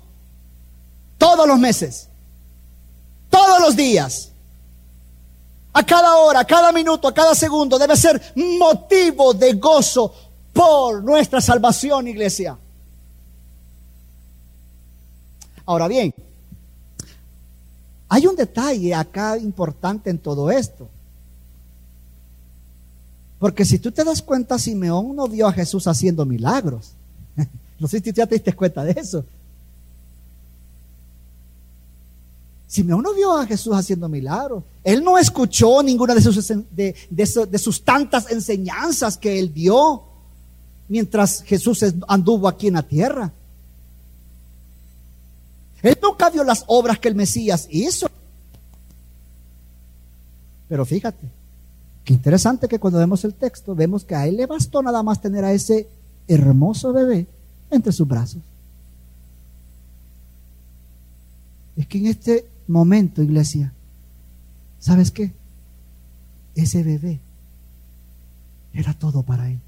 Todos 1.17 1.47
los 1.47 1.57
meses. 1.57 2.09
Todos 3.29 3.61
los 3.61 3.75
días. 3.75 4.31
A 5.73 5.85
cada 5.85 6.17
hora, 6.17 6.41
a 6.41 6.45
cada 6.45 6.71
minuto, 6.73 7.07
a 7.07 7.13
cada 7.13 7.33
segundo 7.33 7.79
debe 7.79 7.95
ser 7.95 8.33
motivo 8.35 9.33
de 9.33 9.53
gozo 9.53 10.13
por 10.53 11.03
nuestra 11.03 11.41
salvación, 11.41 12.07
iglesia. 12.07 12.57
Ahora 15.65 15.87
bien, 15.87 16.13
hay 18.09 18.27
un 18.27 18.35
detalle 18.35 18.93
acá 18.93 19.37
importante 19.37 20.09
en 20.09 20.19
todo 20.19 20.51
esto. 20.51 20.89
Porque 23.39 23.65
si 23.65 23.79
tú 23.79 23.91
te 23.91 24.03
das 24.03 24.21
cuenta, 24.21 24.59
Simeón 24.59 25.15
no 25.15 25.27
vio 25.27 25.47
a 25.47 25.53
Jesús 25.53 25.87
haciendo 25.87 26.25
milagros. 26.25 26.91
No 27.79 27.87
sé 27.87 27.97
si 27.97 28.11
tú 28.11 28.17
ya 28.17 28.27
te 28.27 28.35
diste 28.35 28.53
cuenta 28.53 28.83
de 28.83 28.91
eso. 28.91 29.25
Simeón 32.67 33.01
no 33.01 33.11
vio 33.15 33.35
a 33.35 33.47
Jesús 33.47 33.73
haciendo 33.75 34.07
milagros. 34.07 34.63
Él 34.83 35.03
no 35.03 35.17
escuchó 35.17 35.81
ninguna 35.81 36.13
de 36.13 36.21
sus, 36.21 36.47
de, 36.47 36.95
de 37.09 37.57
sus 37.57 37.83
tantas 37.83 38.31
enseñanzas 38.31 39.17
que 39.17 39.39
él 39.39 39.51
dio 39.51 40.10
mientras 40.91 41.41
Jesús 41.43 41.85
anduvo 42.05 42.49
aquí 42.49 42.67
en 42.67 42.73
la 42.73 42.83
tierra. 42.83 43.31
Él 45.81 45.97
nunca 46.03 46.29
vio 46.29 46.43
las 46.43 46.65
obras 46.67 46.99
que 46.99 47.07
el 47.07 47.15
Mesías 47.15 47.65
hizo. 47.71 48.09
Pero 50.67 50.85
fíjate, 50.85 51.29
qué 52.03 52.13
interesante 52.13 52.67
que 52.67 52.77
cuando 52.77 52.99
vemos 52.99 53.23
el 53.23 53.33
texto, 53.35 53.73
vemos 53.73 54.03
que 54.03 54.15
a 54.15 54.27
él 54.27 54.35
le 54.35 54.45
bastó 54.47 54.81
nada 54.81 55.01
más 55.01 55.21
tener 55.21 55.45
a 55.45 55.53
ese 55.53 55.87
hermoso 56.27 56.91
bebé 56.91 57.25
entre 57.69 57.93
sus 57.93 58.05
brazos. 58.05 58.41
Es 61.77 61.87
que 61.87 61.99
en 61.99 62.07
este 62.07 62.45
momento, 62.67 63.23
iglesia, 63.23 63.71
¿sabes 64.77 65.09
qué? 65.09 65.31
Ese 66.53 66.83
bebé 66.83 67.21
era 68.73 68.93
todo 68.93 69.23
para 69.23 69.49
él. 69.49 69.61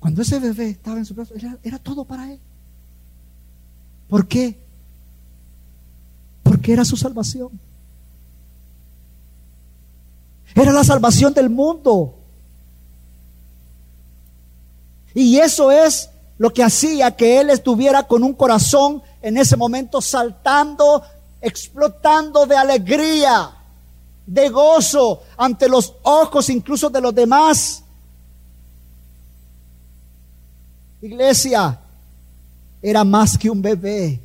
Cuando 0.00 0.22
ese 0.22 0.38
bebé 0.38 0.70
estaba 0.70 0.98
en 0.98 1.04
su 1.04 1.14
brazo, 1.14 1.34
era, 1.62 1.78
todo 1.78 2.04
para 2.04 2.30
él. 2.32 2.38
¿Por 4.08 4.26
qué? 4.26 4.58
Porque 6.42 6.72
era 6.72 6.84
su 6.84 6.96
salvación. 6.96 7.50
Era 10.54 10.72
la 10.72 10.84
salvación 10.84 11.34
del 11.34 11.50
mundo. 11.50 12.14
Y 15.14 15.38
eso 15.38 15.70
es 15.70 16.10
lo 16.38 16.52
que 16.52 16.62
hacía 16.62 17.16
que 17.16 17.40
él 17.40 17.50
estuviera 17.50 18.06
con 18.06 18.22
un 18.22 18.34
corazón 18.34 19.02
en 19.20 19.36
ese 19.36 19.56
momento 19.56 20.00
saltando, 20.00 21.02
explotando 21.40 22.46
de 22.46 22.56
alegría, 22.56 23.50
de 24.24 24.48
gozo 24.48 25.22
ante 25.36 25.68
los 25.68 25.94
ojos 26.02 26.48
incluso 26.50 26.88
de 26.88 27.00
los 27.00 27.14
demás. 27.14 27.82
Iglesia, 31.00 31.80
era 32.82 33.04
más 33.04 33.38
que 33.38 33.50
un 33.50 33.62
bebé. 33.62 34.20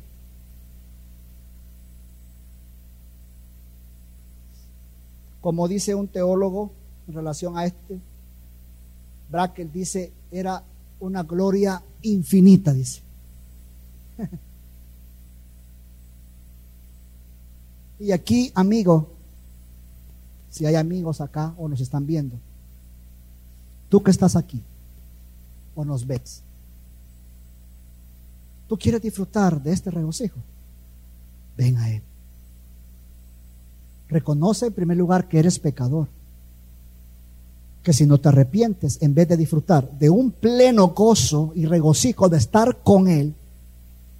Como 5.40 5.68
dice 5.68 5.94
un 5.94 6.08
teólogo 6.08 6.72
en 7.06 7.14
relación 7.14 7.56
a 7.58 7.66
este, 7.66 8.00
Brackett 9.30 9.72
dice, 9.72 10.12
era 10.30 10.62
una 11.00 11.22
gloria 11.22 11.82
infinita, 12.02 12.72
dice. 12.72 13.02
y 17.98 18.12
aquí, 18.12 18.52
amigo, 18.54 19.10
si 20.50 20.64
hay 20.66 20.76
amigos 20.76 21.20
acá 21.20 21.52
o 21.58 21.68
nos 21.68 21.80
están 21.80 22.06
viendo, 22.06 22.36
tú 23.88 24.00
que 24.04 24.12
estás 24.12 24.36
aquí 24.36 24.62
o 25.74 25.84
nos 25.84 26.06
ves, 26.06 26.43
tú 28.68 28.76
quieres 28.76 29.02
disfrutar 29.02 29.62
de 29.62 29.72
este 29.72 29.90
regocijo, 29.90 30.38
ven 31.56 31.76
a 31.78 31.90
Él. 31.90 32.02
Reconoce 34.08 34.66
en 34.66 34.72
primer 34.72 34.96
lugar 34.96 35.28
que 35.28 35.38
eres 35.38 35.58
pecador. 35.58 36.08
Que 37.82 37.92
si 37.92 38.06
no 38.06 38.18
te 38.18 38.28
arrepientes, 38.28 38.98
en 39.02 39.14
vez 39.14 39.28
de 39.28 39.36
disfrutar 39.36 39.90
de 39.98 40.08
un 40.08 40.30
pleno 40.30 40.88
gozo 40.88 41.52
y 41.54 41.66
regocijo 41.66 42.28
de 42.28 42.38
estar 42.38 42.78
con 42.82 43.08
Él, 43.08 43.34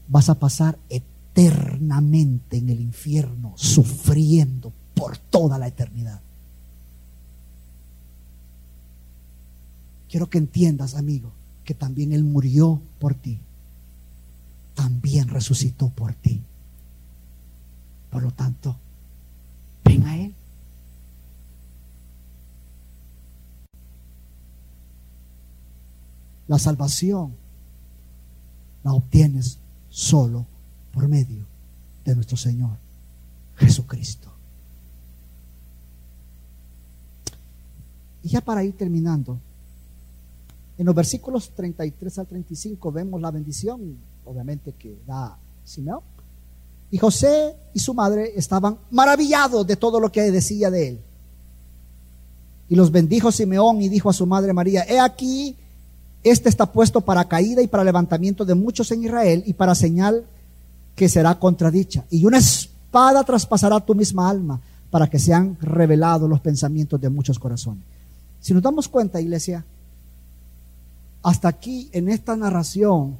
vas 0.08 0.28
a 0.28 0.34
pasar 0.34 0.78
eternamente 0.88 2.58
en 2.58 2.68
el 2.68 2.80
infierno, 2.80 3.52
sufriendo 3.56 4.72
por 4.94 5.16
toda 5.16 5.58
la 5.58 5.68
eternidad. 5.68 6.20
Quiero 10.10 10.28
que 10.28 10.38
entiendas, 10.38 10.94
amigo, 10.94 11.32
que 11.64 11.74
también 11.74 12.12
Él 12.12 12.22
murió 12.22 12.80
por 12.98 13.14
ti 13.14 13.40
también 14.74 15.28
resucitó 15.28 15.88
por 15.88 16.14
ti. 16.14 16.42
Por 18.10 18.22
lo 18.22 18.30
tanto, 18.30 18.76
ven 19.84 20.06
a 20.06 20.16
Él. 20.16 20.34
La 26.46 26.58
salvación 26.58 27.34
la 28.82 28.92
obtienes 28.92 29.58
solo 29.88 30.46
por 30.92 31.08
medio 31.08 31.46
de 32.04 32.14
nuestro 32.14 32.36
Señor 32.36 32.76
Jesucristo. 33.56 34.30
Y 38.22 38.28
ya 38.28 38.40
para 38.40 38.62
ir 38.64 38.76
terminando, 38.76 39.38
en 40.76 40.86
los 40.86 40.94
versículos 40.94 41.50
33 41.50 42.18
al 42.18 42.26
35 42.26 42.92
vemos 42.92 43.20
la 43.20 43.30
bendición 43.30 43.96
obviamente 44.24 44.72
que 44.72 44.96
da 45.06 45.36
Simeón. 45.64 46.00
Y 46.90 46.98
José 46.98 47.56
y 47.72 47.80
su 47.80 47.94
madre 47.94 48.32
estaban 48.36 48.78
maravillados 48.90 49.66
de 49.66 49.76
todo 49.76 49.98
lo 49.98 50.12
que 50.12 50.30
decía 50.30 50.70
de 50.70 50.88
él. 50.88 51.00
Y 52.68 52.76
los 52.76 52.90
bendijo 52.90 53.32
Simeón 53.32 53.82
y 53.82 53.88
dijo 53.88 54.10
a 54.10 54.12
su 54.12 54.26
madre 54.26 54.52
María, 54.52 54.84
he 54.88 54.98
aquí, 54.98 55.56
este 56.22 56.48
está 56.48 56.66
puesto 56.66 57.00
para 57.00 57.26
caída 57.26 57.62
y 57.62 57.66
para 57.66 57.84
levantamiento 57.84 58.44
de 58.44 58.54
muchos 58.54 58.90
en 58.92 59.04
Israel 59.04 59.42
y 59.46 59.52
para 59.54 59.74
señal 59.74 60.24
que 60.94 61.08
será 61.08 61.38
contradicha. 61.38 62.04
Y 62.10 62.24
una 62.24 62.38
espada 62.38 63.24
traspasará 63.24 63.80
tu 63.80 63.94
misma 63.94 64.30
alma 64.30 64.60
para 64.90 65.08
que 65.08 65.18
sean 65.18 65.58
revelados 65.60 66.30
los 66.30 66.40
pensamientos 66.40 67.00
de 67.00 67.10
muchos 67.10 67.38
corazones. 67.38 67.82
Si 68.40 68.54
nos 68.54 68.62
damos 68.62 68.88
cuenta, 68.88 69.20
iglesia, 69.20 69.64
hasta 71.22 71.48
aquí 71.48 71.88
en 71.92 72.08
esta 72.08 72.36
narración 72.36 73.16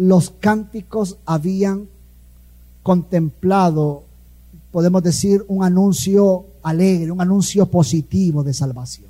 los 0.00 0.30
cánticos 0.30 1.18
habían 1.26 1.88
contemplado 2.82 4.04
podemos 4.70 5.02
decir, 5.02 5.44
un 5.48 5.64
anuncio 5.64 6.46
alegre, 6.62 7.10
un 7.10 7.20
anuncio 7.20 7.66
positivo 7.66 8.42
de 8.42 8.54
salvación. 8.54 9.08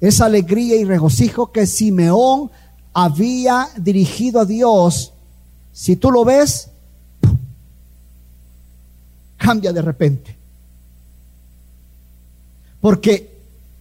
Esa 0.00 0.26
alegría 0.26 0.76
y 0.76 0.84
regocijo 0.84 1.52
que 1.52 1.66
Simeón 1.66 2.50
había 2.92 3.68
dirigido 3.76 4.40
a 4.40 4.44
Dios, 4.44 5.12
si 5.72 5.96
tú 5.96 6.10
lo 6.10 6.24
ves, 6.24 6.68
cambia 9.36 9.72
de 9.72 9.82
repente. 9.82 10.36
Porque 12.80 13.30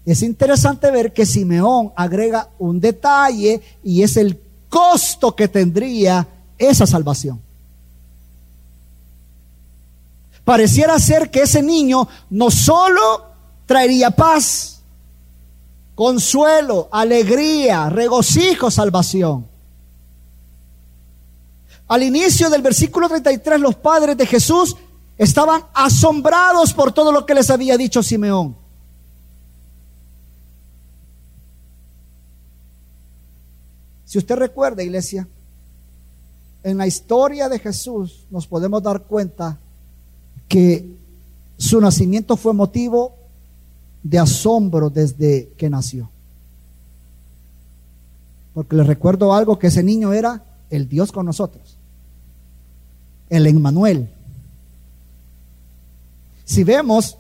es 0.06 0.22
interesante 0.22 0.92
ver 0.92 1.14
que 1.14 1.26
Simeón 1.26 1.92
agrega 1.96 2.50
un 2.60 2.80
detalle 2.80 3.62
y 3.84 4.04
es 4.04 4.18
el 4.18 4.40
costo 4.70 5.36
que 5.36 5.48
tendría 5.48 6.28
esa 6.58 6.86
salvación. 6.86 7.42
Pareciera 10.46 10.98
ser 11.00 11.30
que 11.30 11.42
ese 11.42 11.62
niño 11.62 12.08
no 12.30 12.50
solo 12.50 13.26
traería 13.66 14.12
paz, 14.12 14.82
consuelo, 15.94 16.88
alegría, 16.92 17.90
regocijo, 17.90 18.72
salvación. 18.72 19.46
Al 21.88 22.04
inicio 22.04 22.50
del 22.50 22.62
versículo 22.62 23.08
33 23.10 23.60
los 23.60 23.76
padres 23.76 24.16
de 24.16 24.26
Jesús 24.26 24.76
estaban 25.18 25.64
asombrados 25.74 26.74
por 26.74 26.94
todo 26.94 27.12
lo 27.12 27.26
que 27.26 27.34
les 27.34 27.50
había 27.50 27.78
dicho 27.78 28.02
Simeón. 28.02 28.56
Si 34.10 34.18
usted 34.18 34.38
recuerda, 34.38 34.82
iglesia, 34.82 35.28
en 36.64 36.80
la 36.80 36.88
historia 36.88 37.48
de 37.48 37.60
Jesús 37.60 38.26
nos 38.32 38.48
podemos 38.48 38.82
dar 38.82 39.04
cuenta 39.04 39.60
que 40.48 40.98
su 41.60 41.80
nacimiento 41.80 42.36
fue 42.36 42.54
motivo 42.54 43.14
de 44.02 44.18
asombro 44.18 44.90
desde 44.90 45.50
que 45.58 45.70
nació. 45.70 46.10
Porque 48.56 48.76
les 48.78 48.88
recuerdo 48.88 49.32
algo, 49.32 49.60
que 49.60 49.68
ese 49.68 49.84
niño 49.84 50.12
era 50.12 50.44
el 50.72 50.90
Dios 50.90 51.12
con 51.12 51.28
nosotros, 51.28 51.78
el 53.30 53.46
Emmanuel. 53.46 54.10
Si 56.46 56.64
vemos, 56.64 57.16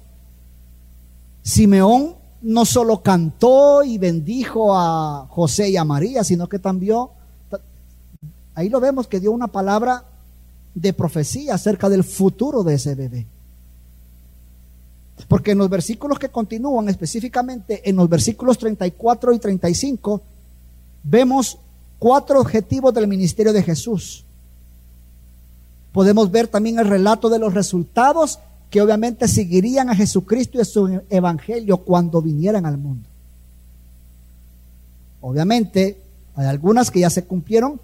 Simeón 1.44 2.16
no 2.42 2.66
solo 2.66 3.02
cantó 3.02 3.84
y 3.84 3.98
bendijo 3.98 4.76
a 4.76 5.28
José 5.30 5.70
y 5.70 5.78
a 5.78 5.84
María, 5.84 6.24
sino 6.24 6.48
que 6.48 6.60
también, 6.60 7.06
ahí 8.56 8.70
lo 8.70 8.80
vemos 8.80 9.08
que 9.08 9.20
dio 9.20 9.32
una 9.32 9.48
palabra 9.48 10.04
de 10.74 10.94
profecía 10.94 11.56
acerca 11.56 11.90
del 11.90 12.04
futuro 12.04 12.64
de 12.64 12.76
ese 12.76 12.96
bebé. 12.96 13.26
Porque 15.28 15.52
en 15.52 15.58
los 15.58 15.70
versículos 15.70 16.18
que 16.18 16.30
continúan, 16.30 16.88
específicamente 16.88 17.88
en 17.88 17.98
los 17.98 18.08
versículos 18.08 18.58
34 18.58 19.34
y 19.34 19.40
35, 19.40 20.22
vemos 21.04 21.58
cuatro 22.00 22.40
objetivos 22.40 22.94
del 22.94 23.08
ministerio 23.08 23.52
de 23.52 23.62
Jesús. 23.62 24.24
Podemos 25.92 26.32
ver 26.32 26.48
también 26.48 26.80
el 26.80 26.88
relato 26.88 27.30
de 27.30 27.40
los 27.40 27.54
resultados 27.54 28.40
que 28.70 28.82
obviamente 28.82 29.28
seguirían 29.28 29.89
a 29.89 29.95
Jesucristo 29.95 30.57
y 30.57 30.61
a 30.61 30.65
su 30.65 31.01
evangelio 31.09 31.78
cuando 31.78 32.22
vinieran 32.22 32.65
al 32.65 32.78
mundo. 32.78 33.07
Obviamente 35.22 35.97
hay 36.36 36.47
algunas 36.47 36.91
que 36.91 36.99
ya 37.01 37.09
se 37.09 37.26
cumplieron 37.26 37.80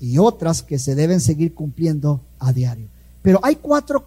y 0.00 0.18
otras 0.18 0.62
que 0.62 0.78
se 0.78 0.94
deben 0.94 1.20
seguir 1.20 1.54
cumpliendo 1.54 2.20
a 2.38 2.52
diario. 2.52 2.86
Pero 3.22 3.40
hay 3.42 3.56
cuatro 3.56 4.04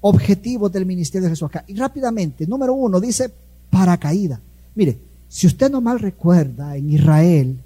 objetivos 0.00 0.72
del 0.72 0.86
ministerio 0.86 1.24
de 1.24 1.30
Jesús 1.30 1.48
acá. 1.48 1.64
Y 1.66 1.74
rápidamente, 1.74 2.46
número 2.46 2.74
uno 2.74 3.00
dice 3.00 3.30
paracaída. 3.70 4.40
Mire, 4.74 4.98
si 5.28 5.46
usted 5.46 5.70
no 5.70 5.80
mal 5.80 6.00
recuerda, 6.00 6.76
en 6.76 6.90
Israel 6.90 7.58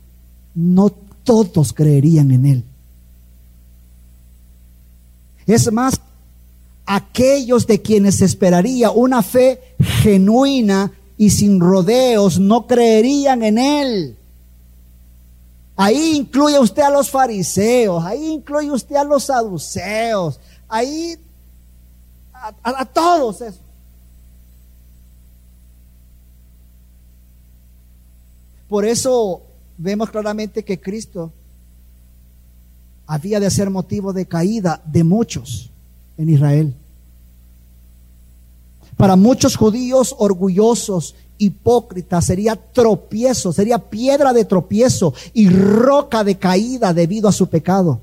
no 0.54 0.90
todos 0.90 1.72
creerían 1.72 2.30
en 2.30 2.46
él. 2.46 2.64
Es 5.46 5.70
más, 5.72 6.00
aquellos 6.86 7.66
de 7.66 7.80
quienes 7.80 8.20
esperaría 8.20 8.90
una 8.90 9.22
fe 9.22 9.76
genuina 10.02 10.92
y 11.16 11.30
sin 11.30 11.60
rodeos 11.60 12.38
no 12.38 12.66
creerían 12.66 13.42
en 13.42 13.58
él. 13.58 14.16
Ahí 15.76 16.16
incluye 16.16 16.58
usted 16.58 16.82
a 16.82 16.90
los 16.90 17.10
fariseos, 17.10 18.04
ahí 18.04 18.32
incluye 18.32 18.70
usted 18.70 18.96
a 18.96 19.04
los 19.04 19.24
saduceos, 19.24 20.38
ahí 20.68 21.16
a, 22.62 22.84
todos. 22.84 23.42
Por 28.68 28.84
eso 28.84 29.42
vemos 29.76 30.10
claramente 30.10 30.64
que 30.64 30.80
Cristo 30.80 31.32
había 33.06 33.40
de 33.40 33.50
ser 33.50 33.70
motivo 33.70 34.12
de 34.12 34.26
caída 34.26 34.80
de 34.84 35.02
muchos 35.02 35.70
en 36.16 36.28
Israel. 36.28 36.74
Para 38.96 39.16
muchos 39.16 39.56
judíos 39.56 40.14
orgullosos, 40.18 41.14
hipócritas, 41.38 42.24
sería 42.24 42.56
tropiezo, 42.56 43.52
sería 43.52 43.78
piedra 43.78 44.32
de 44.32 44.44
tropiezo 44.44 45.14
y 45.32 45.48
roca 45.48 46.22
de 46.22 46.36
caída 46.36 46.92
debido 46.94 47.28
a 47.28 47.32
su 47.32 47.48
pecado. 47.48 48.00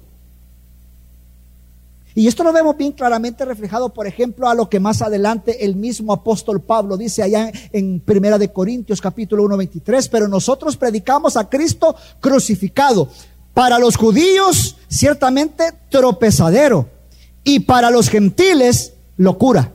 Y 2.13 2.27
esto 2.27 2.43
lo 2.43 2.51
vemos 2.51 2.75
bien 2.75 2.91
claramente 2.91 3.45
reflejado, 3.45 3.87
por 3.87 4.05
ejemplo, 4.05 4.49
a 4.49 4.53
lo 4.53 4.67
que 4.67 4.81
más 4.81 5.01
adelante 5.01 5.63
el 5.63 5.77
mismo 5.77 6.11
apóstol 6.11 6.59
Pablo 6.59 6.97
dice 6.97 7.23
allá 7.23 7.49
en 7.71 8.01
Primera 8.01 8.37
de 8.37 8.51
Corintios 8.51 8.99
capítulo 8.99 9.43
1, 9.45 9.55
23, 9.55 10.09
pero 10.09 10.27
nosotros 10.27 10.75
predicamos 10.75 11.37
a 11.37 11.49
Cristo 11.49 11.95
crucificado. 12.19 13.07
Para 13.53 13.79
los 13.79 13.95
judíos, 13.95 14.75
ciertamente 14.89 15.73
tropezadero 15.89 17.00
y 17.43 17.61
para 17.61 17.89
los 17.89 18.09
gentiles 18.09 18.93
locura. 19.17 19.71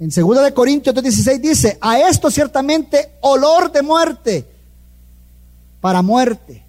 En 0.00 0.10
2 0.10 0.44
de 0.44 0.54
Corintios 0.54 0.94
16 0.94 1.42
dice, 1.42 1.78
a 1.80 1.98
esto 1.98 2.30
ciertamente 2.30 3.14
olor 3.20 3.72
de 3.72 3.82
muerte 3.82 4.46
para 5.80 6.02
muerte 6.02 6.62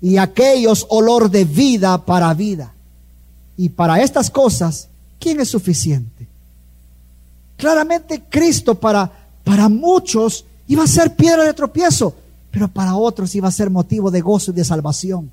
y 0.00 0.16
aquellos 0.16 0.86
olor 0.88 1.30
de 1.30 1.44
vida 1.44 2.04
para 2.04 2.32
vida. 2.34 2.72
Y 3.56 3.70
para 3.70 4.02
estas 4.02 4.30
cosas, 4.30 4.88
¿quién 5.18 5.40
es 5.40 5.48
suficiente? 5.48 6.28
Claramente 7.56 8.22
Cristo 8.28 8.74
para, 8.74 9.10
para 9.42 9.68
muchos 9.68 10.44
iba 10.68 10.84
a 10.84 10.88
ser 10.88 11.16
piedra 11.16 11.44
de 11.44 11.54
tropiezo, 11.54 12.14
pero 12.50 12.68
para 12.68 12.94
otros 12.94 13.34
iba 13.34 13.48
a 13.48 13.52
ser 13.52 13.70
motivo 13.70 14.10
de 14.10 14.20
gozo 14.20 14.50
y 14.50 14.54
de 14.54 14.64
salvación. 14.64 15.30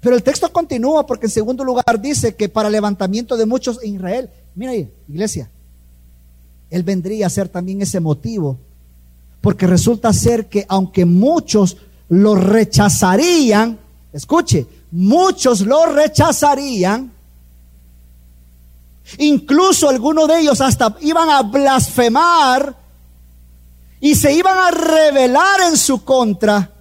Pero 0.00 0.16
el 0.16 0.22
texto 0.22 0.50
continúa 0.50 1.06
porque 1.06 1.26
en 1.26 1.30
segundo 1.30 1.62
lugar 1.62 2.00
dice 2.00 2.34
que 2.34 2.48
para 2.48 2.70
levantamiento 2.70 3.36
de 3.36 3.46
muchos 3.46 3.82
en 3.82 3.96
Israel, 3.96 4.30
mira 4.54 4.72
ahí, 4.72 4.90
iglesia, 5.08 5.50
él 6.70 6.82
vendría 6.82 7.26
a 7.26 7.30
ser 7.30 7.48
también 7.48 7.82
ese 7.82 8.00
motivo, 8.00 8.58
porque 9.40 9.66
resulta 9.66 10.12
ser 10.12 10.46
que 10.46 10.64
aunque 10.68 11.04
muchos 11.04 11.76
lo 12.08 12.34
rechazarían, 12.34 13.78
escuche, 14.12 14.66
muchos 14.90 15.60
lo 15.60 15.86
rechazarían, 15.86 17.12
incluso 19.18 19.88
algunos 19.88 20.28
de 20.28 20.40
ellos 20.40 20.60
hasta 20.62 20.96
iban 21.00 21.28
a 21.28 21.42
blasfemar 21.42 22.74
y 24.00 24.14
se 24.14 24.32
iban 24.32 24.56
a 24.56 24.70
rebelar 24.70 25.60
en 25.68 25.76
su 25.76 26.02
contra, 26.04 26.72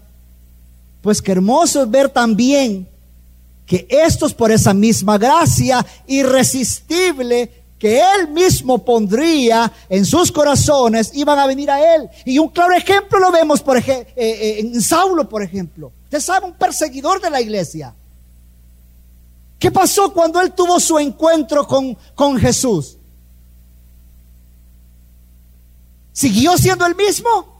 pues 1.01 1.21
qué 1.21 1.33
hermoso 1.33 1.83
es 1.83 1.91
ver 1.91 2.09
también 2.09 2.87
que 3.69 3.85
estos 3.87 4.33
por 4.33 4.51
esa 4.51 4.73
misma 4.73 5.19
gracia 5.19 5.85
irresistible 6.07 7.51
que 7.77 8.01
él 8.01 8.29
mismo 8.29 8.83
pondría 8.83 9.71
en 9.87 10.05
sus 10.05 10.31
corazones, 10.31 11.11
iban 11.13 11.37
a 11.37 11.45
venir 11.45 11.69
a 11.69 11.95
él. 11.95 12.09
Y 12.25 12.39
un 12.39 12.49
claro 12.49 12.73
ejemplo 12.73 13.19
lo 13.19 13.31
vemos 13.31 13.61
por 13.61 13.77
eh, 13.77 14.07
eh, 14.15 14.59
en 14.59 14.81
Saulo, 14.81 15.29
por 15.29 15.43
ejemplo. 15.43 15.91
Usted 16.05 16.19
sabe, 16.19 16.47
un 16.47 16.53
perseguidor 16.53 17.21
de 17.21 17.29
la 17.29 17.39
iglesia. 17.39 17.93
¿Qué 19.59 19.69
pasó 19.69 20.11
cuando 20.11 20.41
él 20.41 20.51
tuvo 20.53 20.79
su 20.79 20.97
encuentro 20.97 21.67
con, 21.67 21.95
con 22.15 22.39
Jesús? 22.39 22.97
¿Siguió 26.11 26.57
siendo 26.57 26.87
el 26.87 26.95
mismo? 26.95 27.58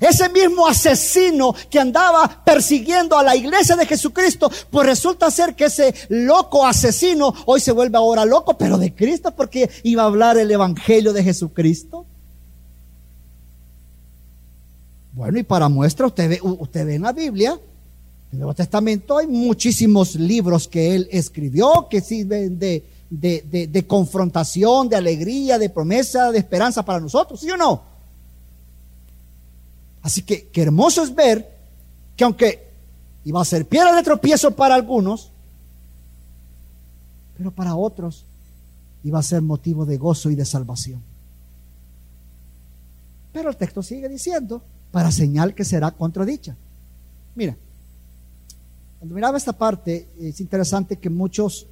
Ese 0.00 0.28
mismo 0.28 0.66
asesino 0.66 1.54
que 1.70 1.78
andaba 1.78 2.42
persiguiendo 2.44 3.18
a 3.18 3.22
la 3.22 3.36
iglesia 3.36 3.76
de 3.76 3.86
Jesucristo, 3.86 4.50
pues 4.70 4.86
resulta 4.86 5.30
ser 5.30 5.54
que 5.54 5.66
ese 5.66 5.94
loco 6.08 6.66
asesino 6.66 7.34
hoy 7.46 7.60
se 7.60 7.72
vuelve 7.72 7.98
ahora 7.98 8.24
loco, 8.24 8.56
pero 8.56 8.78
de 8.78 8.94
Cristo 8.94 9.34
porque 9.34 9.70
iba 9.82 10.02
a 10.02 10.06
hablar 10.06 10.38
el 10.38 10.50
evangelio 10.50 11.12
de 11.12 11.24
Jesucristo. 11.24 12.06
Bueno, 15.12 15.38
y 15.38 15.42
para 15.42 15.68
muestra, 15.68 16.06
usted 16.06 16.28
ve, 16.28 16.40
usted 16.42 16.86
ve 16.86 16.94
en 16.94 17.02
la 17.02 17.12
Biblia 17.12 17.50
En 17.52 18.34
el 18.34 18.38
Nuevo 18.38 18.54
Testamento 18.54 19.18
hay 19.18 19.26
muchísimos 19.26 20.14
libros 20.14 20.68
que 20.68 20.94
él 20.94 21.08
escribió 21.10 21.88
que 21.90 22.00
sirven 22.00 22.56
de, 22.56 22.84
de, 23.10 23.84
confrontación, 23.86 24.88
de 24.88 24.94
alegría, 24.94 25.58
de 25.58 25.70
promesa, 25.70 26.30
de 26.30 26.38
esperanza 26.38 26.84
para 26.84 27.00
nosotros, 27.00 27.40
¿sí 27.40 27.50
o 27.50 27.56
no? 27.56 27.82
Así 30.08 30.22
que 30.22 30.48
qué 30.48 30.62
hermoso 30.62 31.02
es 31.02 31.14
ver 31.14 31.46
que 32.16 32.24
aunque 32.24 32.66
iba 33.26 33.42
a 33.42 33.44
ser 33.44 33.66
piedra 33.66 33.94
de 33.94 34.02
tropiezo 34.02 34.56
para 34.56 34.74
algunos, 34.74 35.30
pero 37.36 37.50
para 37.50 37.74
otros 37.74 38.24
iba 39.04 39.18
a 39.18 39.22
ser 39.22 39.42
motivo 39.42 39.84
de 39.84 39.98
gozo 39.98 40.30
y 40.30 40.34
de 40.34 40.46
salvación. 40.46 41.02
Pero 43.34 43.50
el 43.50 43.56
texto 43.58 43.82
sigue 43.82 44.08
diciendo, 44.08 44.62
para 44.92 45.12
señal 45.12 45.54
que 45.54 45.66
será 45.66 45.90
contradicha. 45.90 46.56
Mira, 47.34 47.54
cuando 49.00 49.14
miraba 49.14 49.36
esta 49.36 49.52
parte, 49.52 50.08
es 50.18 50.40
interesante 50.40 50.96
que 50.96 51.10
muchos, 51.10 51.66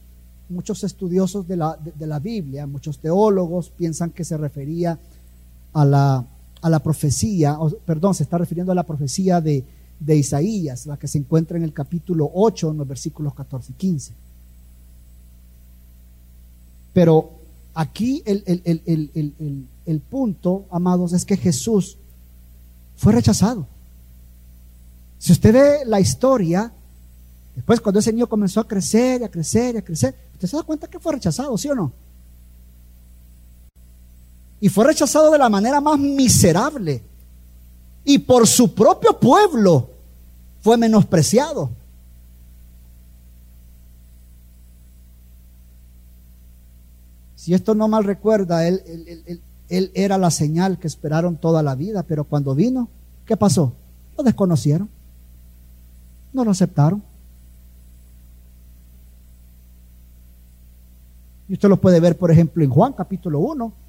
muchos 0.51 0.84
estudiosos 0.84 1.49
de 1.49 1.57
la, 1.57 1.78
de, 1.78 2.07
la 2.07 2.18
Biblia, 2.18 2.66
muchos 2.66 2.99
teólogos 2.99 3.70
piensan 3.70 4.11
que 4.11 4.24
se 4.26 4.37
refería 4.37 4.99
a 5.72 5.84
la, 5.87 6.26
a 6.66 6.68
la 6.68 6.80
profecía, 6.80 7.56
perdón, 7.84 8.12
se 8.12 8.24
está 8.24 8.38
refiriendo 8.38 8.72
a 8.72 8.74
la 8.74 8.82
profecía 8.82 9.40
de, 9.40 9.62
de 10.00 10.16
Isaías, 10.16 10.84
la 10.86 10.96
que 10.96 11.06
se 11.06 11.16
encuentra 11.16 11.56
en 11.56 11.62
el 11.62 11.72
capítulo 11.72 12.28
8, 12.34 12.72
en 12.72 12.78
los 12.78 12.88
versículos 12.88 13.34
14 13.34 13.70
y 13.70 13.74
15. 13.76 14.12
Pero 16.92 17.30
aquí 17.72 18.20
el, 18.26 18.42
el, 19.84 20.00
punto, 20.00 20.64
amados, 20.72 21.12
es 21.12 21.24
que 21.24 21.36
Jesús 21.36 21.98
fue 22.96 23.12
rechazado. 23.12 23.68
Si 25.20 25.30
usted 25.30 25.52
ve 25.52 25.78
la 25.86 26.00
historia, 26.00 26.72
después 27.54 27.80
cuando 27.80 28.00
ese 28.00 28.12
niño 28.12 28.28
comenzó 28.28 28.58
a 28.58 28.66
crecer 28.66 29.22
a 29.22 29.28
crecer 29.28 29.76
a 29.76 29.82
crecer, 29.82 30.16
usted 30.32 30.48
se 30.48 30.56
da 30.56 30.64
cuenta 30.64 30.88
que 30.88 30.98
fue 30.98 31.12
rechazado, 31.12 31.56
¿sí 31.56 31.68
o 31.68 31.76
no? 31.76 31.92
Y 34.66 34.68
fue 34.68 34.84
rechazado 34.84 35.30
de 35.30 35.38
la 35.38 35.48
manera 35.48 35.80
más 35.80 35.96
miserable. 35.96 37.00
Y 38.04 38.18
por 38.18 38.48
su 38.48 38.74
propio 38.74 39.16
pueblo 39.16 39.90
fue 40.60 40.76
menospreciado. 40.76 41.70
Si 47.36 47.54
esto 47.54 47.76
no 47.76 47.86
mal 47.86 48.02
recuerda, 48.02 48.66
él, 48.66 48.82
él, 49.68 49.92
era 49.94 50.18
la 50.18 50.32
señal 50.32 50.80
que 50.80 50.88
esperaron 50.88 51.36
toda 51.36 51.62
la 51.62 51.76
vida, 51.76 52.02
pero 52.02 52.24
cuando 52.24 52.52
vino, 52.56 52.88
¿qué 53.24 53.36
pasó? 53.36 53.72
Lo 54.18 54.24
desconocieron, 54.24 54.90
no 56.32 56.44
lo 56.44 56.50
aceptaron. 56.50 57.04
Y 61.48 61.52
usted 61.52 61.68
lo 61.68 61.80
puede 61.80 62.00
ver, 62.00 62.18
por 62.18 62.32
ejemplo, 62.32 62.64
en 62.64 62.70
Juan 62.70 62.94
capítulo 62.94 63.38
1, 63.38 63.86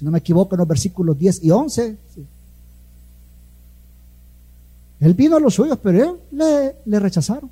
si 0.00 0.04
no 0.06 0.10
me 0.10 0.20
equivoco, 0.20 0.54
en 0.54 0.60
los 0.60 0.66
versículos 0.66 1.18
10 1.18 1.44
y 1.44 1.50
11. 1.50 1.98
Él 5.00 5.12
vino 5.12 5.36
a 5.36 5.40
los 5.40 5.52
suyos, 5.52 5.78
pero 5.82 6.02
él 6.02 6.16
le, 6.32 6.76
le 6.86 6.98
rechazaron. 6.98 7.50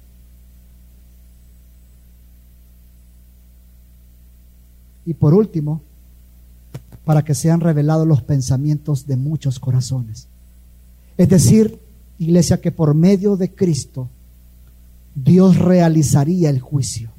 Y 5.05 5.13
por 5.13 5.35
último, 5.35 5.83
para 7.05 7.23
que 7.23 7.35
sean 7.35 7.61
revelados 7.61 8.09
los 8.09 8.23
pensamientos 8.23 9.07
de 9.07 9.19
muchos 9.19 9.59
corazones. 9.61 10.27
Es 11.19 11.29
decir, 11.29 11.79
iglesia, 12.19 12.63
que 12.63 12.73
por 12.73 12.95
medio 12.95 13.37
de 13.37 13.55
Cristo 13.55 14.09
Dios 15.15 15.59
realizaría 15.59 16.49
el 16.49 16.61
juicio. 16.61 17.11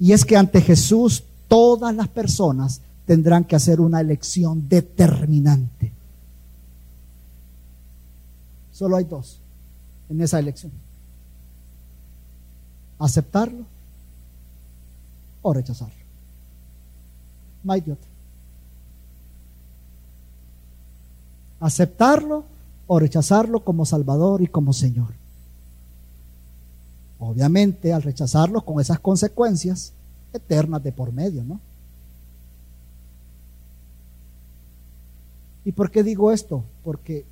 Y 0.00 0.12
es 0.12 0.24
que 0.24 0.38
ante 0.38 0.62
Jesús 0.62 1.24
todas 1.48 1.94
las 1.94 2.08
personas 2.08 2.80
tendrán 3.06 3.44
que 3.44 3.56
hacer 3.56 3.80
una 3.80 4.00
elección 4.00 4.68
determinante. 4.68 5.92
Solo 8.72 8.96
hay 8.96 9.04
dos 9.04 9.38
en 10.08 10.20
esa 10.20 10.38
elección. 10.38 10.72
Aceptarlo 12.98 13.64
o 15.42 15.52
rechazarlo. 15.52 15.94
No 17.64 17.72
hay 17.72 17.80
otra. 17.80 18.10
Aceptarlo 21.60 22.44
o 22.86 22.98
rechazarlo 22.98 23.64
como 23.64 23.86
Salvador 23.86 24.42
y 24.42 24.46
como 24.46 24.72
Señor. 24.72 25.14
Obviamente 27.18 27.92
al 27.92 28.02
rechazarlo 28.02 28.62
con 28.62 28.80
esas 28.80 28.98
consecuencias 28.98 29.92
eternas 30.32 30.82
de 30.82 30.92
por 30.92 31.12
medio, 31.12 31.44
¿no? 31.44 31.60
¿Y 35.64 35.72
por 35.72 35.90
qué 35.90 36.02
digo 36.02 36.32
esto? 36.32 36.64
Porque 36.82 37.24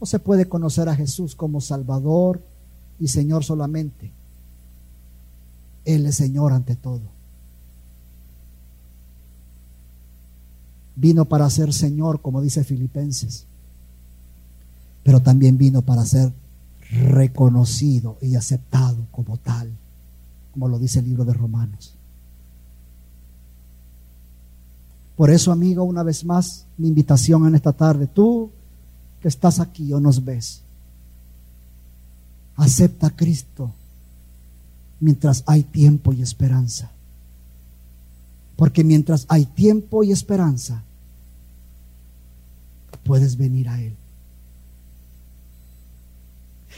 no 0.00 0.06
se 0.06 0.18
puede 0.18 0.48
conocer 0.48 0.88
a 0.88 0.96
Jesús 0.96 1.34
como 1.34 1.60
Salvador 1.60 2.42
y 2.98 3.08
Señor 3.08 3.44
solamente. 3.44 4.10
Él 5.84 6.06
es 6.06 6.16
Señor 6.16 6.52
ante 6.52 6.76
todo. 6.76 7.02
Vino 10.96 11.26
para 11.26 11.48
ser 11.50 11.72
Señor, 11.72 12.20
como 12.20 12.40
dice 12.40 12.64
Filipenses, 12.64 13.44
pero 15.04 15.20
también 15.20 15.56
vino 15.56 15.82
para 15.82 16.04
ser 16.04 16.32
reconocido 16.90 18.18
y 18.20 18.34
aceptado 18.34 19.06
como 19.10 19.36
tal, 19.36 19.70
como 20.52 20.68
lo 20.68 20.78
dice 20.78 20.98
el 20.98 21.06
libro 21.06 21.24
de 21.24 21.34
Romanos. 21.34 21.97
Por 25.18 25.32
eso, 25.32 25.50
amigo, 25.50 25.82
una 25.82 26.04
vez 26.04 26.24
más, 26.24 26.64
mi 26.76 26.86
invitación 26.86 27.44
en 27.48 27.56
esta 27.56 27.72
tarde, 27.72 28.06
tú 28.06 28.52
que 29.20 29.26
estás 29.26 29.58
aquí 29.58 29.92
o 29.92 29.98
nos 29.98 30.24
ves, 30.24 30.60
acepta 32.54 33.08
a 33.08 33.16
Cristo 33.16 33.72
mientras 35.00 35.42
hay 35.44 35.64
tiempo 35.64 36.12
y 36.12 36.22
esperanza. 36.22 36.92
Porque 38.54 38.84
mientras 38.84 39.26
hay 39.28 39.44
tiempo 39.44 40.04
y 40.04 40.12
esperanza, 40.12 40.84
puedes 43.02 43.36
venir 43.36 43.68
a 43.68 43.82
Él. 43.82 43.96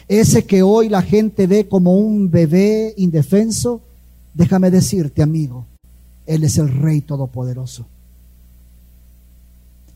Ese 0.09 0.47
que 0.47 0.63
hoy 0.63 0.89
la 0.89 1.03
gente 1.03 1.47
ve 1.47 1.69
como 1.69 1.95
un 1.95 2.31
bebé 2.31 2.95
indefenso, 2.97 3.83
déjame 4.33 4.71
decirte, 4.71 5.21
amigo, 5.23 5.67
Él 6.25 6.43
es 6.45 6.57
el 6.57 6.69
Rey 6.69 7.03
Todopoderoso. 7.03 7.85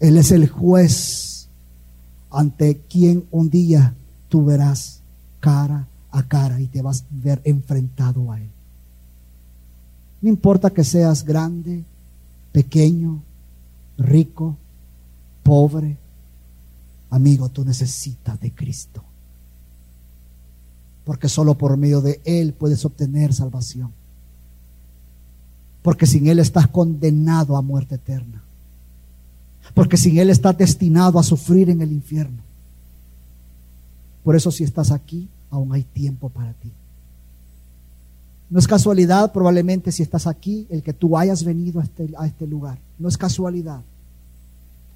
Él 0.05 0.19
es 0.19 0.33
el 0.33 0.49
juez 0.49 1.49
ante 2.31 2.79
quien 2.79 3.25
un 3.31 3.49
día 3.49 3.95
tú 4.29 4.45
verás 4.45 5.01
cara 5.41 5.87
a 6.11 6.23
cara 6.23 6.61
y 6.61 6.67
te 6.67 6.83
vas 6.83 7.03
a 7.03 7.05
ver 7.11 7.41
enfrentado 7.45 8.31
a 8.31 8.39
Él. 8.39 8.51
No 10.21 10.29
importa 10.29 10.71
que 10.71 10.85
seas 10.85 11.25
grande, 11.25 11.85
pequeño, 12.53 13.23
rico, 13.97 14.57
pobre, 15.43 15.97
Amigo, 17.09 17.49
tú 17.49 17.65
necesitas 17.65 18.41
de 18.41 18.51
Cristo. 18.51 19.05
Porque 21.05 21.29
solo 21.29 21.57
por 21.57 21.77
medio 21.77 22.01
de 22.01 22.21
Él 22.25 22.55
puedes 22.55 22.85
obtener 22.85 23.33
salvación. 23.33 23.93
Porque 25.83 26.07
sin 26.07 26.27
Él 26.27 26.41
estás 26.41 26.67
condenado 26.67 27.57
a 27.57 27.63
muerte 27.63 27.95
eterna. 27.95 28.43
Porque 29.73 29.97
sin 29.97 30.19
Él 30.19 30.31
estás 30.31 30.57
destinado 30.59 31.19
a 31.19 31.23
sufrir 31.23 31.71
en 31.71 31.81
el 31.81 31.93
infierno. 31.93 32.43
Por 34.23 34.37
eso 34.37 34.51
si 34.51 34.65
estás 34.65 34.91
aquí, 34.91 35.29
aún 35.51 35.73
hay 35.73 35.85
tiempo 35.85 36.29
para 36.29 36.53
ti. 36.55 36.71
No 38.51 38.59
es 38.59 38.67
casualidad 38.67 39.33
probablemente 39.33 39.91
si 39.91 40.03
estás 40.03 40.27
aquí 40.27 40.67
el 40.71 40.83
que 40.83 40.93
tú 40.93 41.17
hayas 41.17 41.45
venido 41.45 41.81
a 41.81 41.85
este, 41.85 42.09
a 42.17 42.27
este 42.27 42.47
lugar. 42.47 42.79
No 42.99 43.09
es 43.09 43.17
casualidad. 43.17 43.81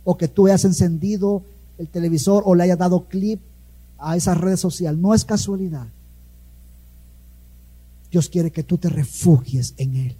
O 0.04 0.16
que 0.16 0.28
tú 0.28 0.46
hayas 0.46 0.64
encendido 0.64 1.42
el 1.78 1.88
televisor 1.88 2.42
o 2.46 2.54
le 2.54 2.64
haya 2.64 2.76
dado 2.76 3.04
clip 3.04 3.40
a 3.98 4.16
esa 4.16 4.34
red 4.34 4.56
social. 4.56 5.00
No 5.00 5.14
es 5.14 5.24
casualidad. 5.24 5.86
Dios 8.10 8.28
quiere 8.28 8.50
que 8.50 8.62
tú 8.62 8.78
te 8.78 8.88
refugies 8.88 9.74
en 9.76 9.96
Él. 9.96 10.16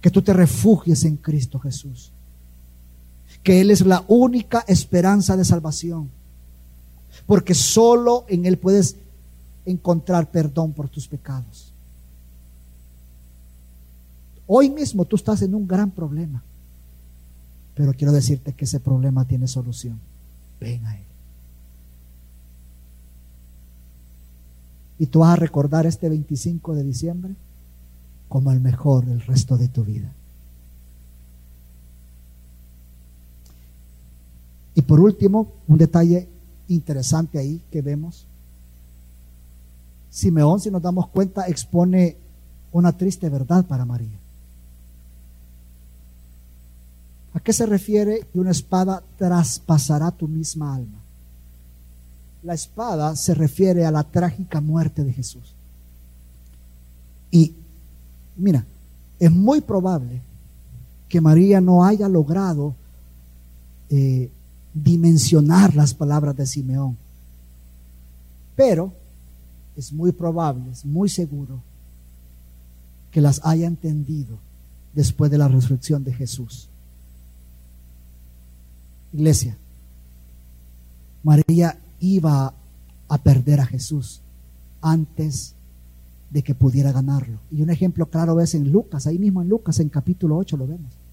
Que 0.00 0.10
tú 0.10 0.20
te 0.20 0.32
refugies 0.32 1.04
en 1.04 1.16
Cristo 1.16 1.58
Jesús. 1.58 2.10
Que 3.44 3.60
Él 3.60 3.70
es 3.70 3.82
la 3.82 4.04
única 4.08 4.64
esperanza 4.66 5.36
de 5.36 5.44
salvación. 5.44 6.10
Porque 7.26 7.54
solo 7.54 8.24
en 8.26 8.44
Él 8.46 8.58
puedes 8.58 8.96
encontrar 9.64 10.28
perdón 10.28 10.72
por 10.72 10.88
tus 10.88 11.06
pecados. 11.06 11.72
Hoy 14.46 14.68
mismo 14.68 15.04
tú 15.04 15.14
estás 15.16 15.42
en 15.42 15.54
un 15.54 15.68
gran 15.68 15.92
problema. 15.92 16.42
Pero 17.74 17.92
quiero 17.92 18.12
decirte 18.12 18.52
que 18.52 18.64
ese 18.64 18.80
problema 18.80 19.24
tiene 19.24 19.48
solución. 19.48 19.98
Ven 20.60 20.84
a 20.86 20.96
Él. 20.96 21.04
Y 24.98 25.06
tú 25.06 25.20
vas 25.20 25.32
a 25.32 25.36
recordar 25.36 25.86
este 25.86 26.08
25 26.08 26.74
de 26.74 26.84
diciembre 26.84 27.34
como 28.28 28.52
el 28.52 28.60
mejor 28.60 29.04
del 29.04 29.20
resto 29.20 29.56
de 29.56 29.68
tu 29.68 29.84
vida. 29.84 30.12
Y 34.74 34.82
por 34.82 35.00
último, 35.00 35.52
un 35.68 35.78
detalle 35.78 36.28
interesante 36.68 37.38
ahí 37.38 37.60
que 37.70 37.82
vemos. 37.82 38.26
Simeón, 40.10 40.60
si 40.60 40.70
nos 40.70 40.82
damos 40.82 41.08
cuenta, 41.08 41.46
expone 41.46 42.16
una 42.72 42.92
triste 42.96 43.28
verdad 43.28 43.64
para 43.64 43.84
María. 43.84 44.18
¿A 47.34 47.40
qué 47.40 47.52
se 47.52 47.66
refiere 47.66 48.26
que 48.32 48.38
una 48.38 48.52
espada 48.52 49.02
traspasará 49.18 50.10
tu 50.12 50.28
misma 50.28 50.74
alma? 50.74 50.98
La 52.44 52.54
espada 52.54 53.16
se 53.16 53.34
refiere 53.34 53.84
a 53.84 53.90
la 53.90 54.04
trágica 54.04 54.60
muerte 54.60 55.02
de 55.02 55.12
Jesús. 55.12 55.52
Y 57.30 57.54
mira, 58.36 58.64
es 59.18 59.32
muy 59.32 59.60
probable 59.60 60.20
que 61.08 61.20
María 61.20 61.60
no 61.60 61.84
haya 61.84 62.08
logrado 62.08 62.74
eh, 63.90 64.30
dimensionar 64.74 65.74
las 65.76 65.94
palabras 65.94 66.36
de 66.36 66.46
Simeón. 66.46 66.96
Pero 68.56 68.92
es 69.76 69.92
muy 69.92 70.12
probable, 70.12 70.70
es 70.70 70.84
muy 70.84 71.08
seguro 71.08 71.60
que 73.10 73.20
las 73.20 73.40
haya 73.44 73.66
entendido 73.66 74.38
después 74.92 75.30
de 75.30 75.38
la 75.38 75.48
resurrección 75.48 76.02
de 76.04 76.12
Jesús. 76.12 76.68
Iglesia, 79.12 79.56
María 81.22 81.78
iba 82.00 82.52
a 83.08 83.18
perder 83.18 83.60
a 83.60 83.66
Jesús 83.66 84.20
antes 84.82 85.54
de 86.30 86.42
que 86.42 86.54
pudiera 86.54 86.90
ganarlo. 86.90 87.38
Y 87.50 87.62
un 87.62 87.70
ejemplo 87.70 88.06
claro 88.06 88.40
es 88.40 88.54
en 88.54 88.72
Lucas, 88.72 89.06
ahí 89.06 89.18
mismo 89.18 89.40
en 89.40 89.48
Lucas, 89.48 89.78
en 89.78 89.88
capítulo 89.88 90.36
8 90.36 90.56
lo 90.56 90.66
vemos. 90.66 91.03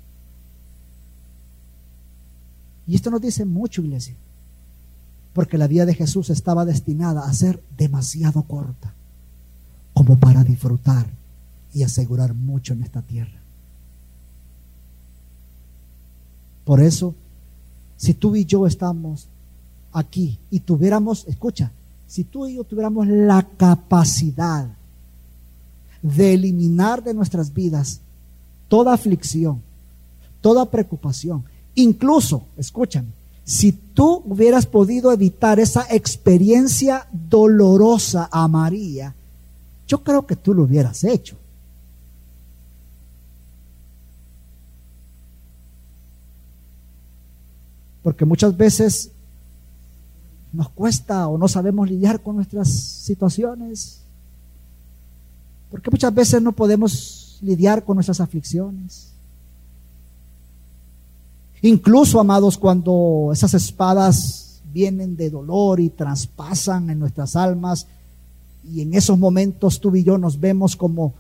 Y 2.91 2.95
esto 2.95 3.09
nos 3.09 3.21
dice 3.21 3.45
mucho, 3.45 3.81
iglesia, 3.81 4.15
porque 5.31 5.57
la 5.57 5.67
vida 5.67 5.85
de 5.85 5.93
Jesús 5.93 6.29
estaba 6.29 6.65
destinada 6.65 7.21
a 7.21 7.33
ser 7.33 7.63
demasiado 7.77 8.43
corta 8.43 8.93
como 9.93 10.19
para 10.19 10.43
disfrutar 10.43 11.07
y 11.73 11.83
asegurar 11.83 12.33
mucho 12.33 12.73
en 12.73 12.83
esta 12.83 13.01
tierra. 13.01 13.39
Por 16.65 16.81
eso, 16.81 17.15
si 17.95 18.13
tú 18.13 18.35
y 18.35 18.43
yo 18.43 18.67
estamos 18.67 19.29
aquí 19.93 20.37
y 20.49 20.59
tuviéramos, 20.59 21.25
escucha, 21.29 21.71
si 22.07 22.25
tú 22.25 22.45
y 22.45 22.55
yo 22.55 22.65
tuviéramos 22.65 23.07
la 23.07 23.47
capacidad 23.55 24.67
de 26.01 26.33
eliminar 26.33 27.01
de 27.01 27.13
nuestras 27.13 27.53
vidas 27.53 28.01
toda 28.67 28.93
aflicción, 28.93 29.61
toda 30.41 30.69
preocupación, 30.69 31.45
Incluso, 31.75 32.43
escúchame, 32.57 33.09
si 33.43 33.71
tú 33.71 34.23
hubieras 34.25 34.65
podido 34.65 35.11
evitar 35.11 35.59
esa 35.59 35.85
experiencia 35.89 37.07
dolorosa 37.11 38.29
a 38.31 38.47
María, 38.47 39.15
yo 39.87 40.03
creo 40.03 40.25
que 40.25 40.35
tú 40.35 40.53
lo 40.53 40.63
hubieras 40.63 41.03
hecho. 41.03 41.37
Porque 48.03 48.25
muchas 48.25 48.55
veces 48.55 49.11
nos 50.53 50.69
cuesta 50.69 51.27
o 51.27 51.37
no 51.37 51.47
sabemos 51.47 51.89
lidiar 51.89 52.21
con 52.21 52.35
nuestras 52.35 52.69
situaciones. 52.69 54.01
Porque 55.69 55.91
muchas 55.91 56.13
veces 56.13 56.41
no 56.41 56.51
podemos 56.51 57.37
lidiar 57.41 57.83
con 57.83 57.95
nuestras 57.95 58.19
aflicciones. 58.19 59.10
Incluso, 61.63 62.19
amados, 62.19 62.57
cuando 62.57 63.29
esas 63.31 63.53
espadas 63.53 64.61
vienen 64.73 65.15
de 65.15 65.29
dolor 65.29 65.79
y 65.79 65.89
traspasan 65.89 66.89
en 66.89 66.99
nuestras 66.99 67.35
almas, 67.35 67.85
y 68.63 68.81
en 68.81 68.93
esos 68.93 69.17
momentos 69.17 69.79
tú 69.79 69.95
y 69.95 70.03
yo 70.03 70.17
nos 70.17 70.39
vemos 70.39 70.75
como 70.75 71.13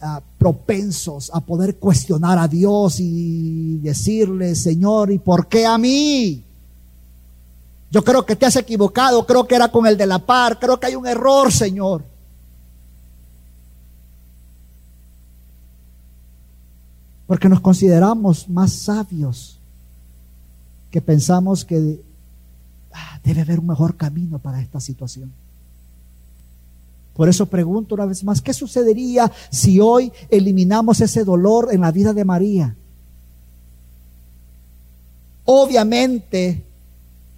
ah, 0.00 0.20
propensos 0.38 1.30
a 1.32 1.40
poder 1.40 1.76
cuestionar 1.76 2.38
a 2.38 2.48
Dios 2.48 2.98
y 2.98 3.78
decirle, 3.78 4.54
Señor, 4.56 5.12
¿y 5.12 5.18
por 5.18 5.46
qué 5.46 5.66
a 5.66 5.78
mí? 5.78 6.42
Yo 7.90 8.02
creo 8.02 8.26
que 8.26 8.34
te 8.34 8.46
has 8.46 8.56
equivocado, 8.56 9.24
creo 9.24 9.46
que 9.46 9.54
era 9.54 9.70
con 9.70 9.86
el 9.86 9.96
de 9.96 10.06
la 10.06 10.18
par, 10.18 10.58
creo 10.58 10.80
que 10.80 10.86
hay 10.86 10.96
un 10.96 11.06
error, 11.06 11.52
Señor. 11.52 12.04
Porque 17.28 17.48
nos 17.48 17.60
consideramos 17.60 18.48
más 18.48 18.72
sabios 18.72 19.60
que 20.94 21.02
pensamos 21.02 21.64
que 21.64 22.00
ah, 22.92 23.18
debe 23.24 23.40
haber 23.40 23.58
un 23.58 23.66
mejor 23.66 23.96
camino 23.96 24.38
para 24.38 24.60
esta 24.60 24.78
situación. 24.78 25.32
Por 27.16 27.28
eso 27.28 27.46
pregunto 27.46 27.96
una 27.96 28.06
vez 28.06 28.22
más, 28.22 28.40
¿qué 28.40 28.54
sucedería 28.54 29.32
si 29.50 29.80
hoy 29.80 30.12
eliminamos 30.30 31.00
ese 31.00 31.24
dolor 31.24 31.70
en 31.72 31.80
la 31.80 31.90
vida 31.90 32.12
de 32.12 32.24
María? 32.24 32.76
Obviamente, 35.46 36.62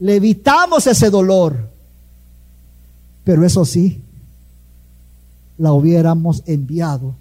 le 0.00 0.16
evitamos 0.16 0.86
ese 0.86 1.09
dolor, 1.09 1.70
pero 3.24 3.42
eso 3.42 3.64
sí, 3.64 4.02
la 5.57 5.72
hubiéramos 5.72 6.42
enviado 6.44 7.14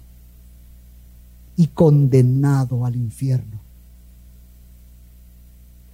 y 1.56 1.68
condenado 1.68 2.84
al 2.84 2.94
infierno 2.94 3.55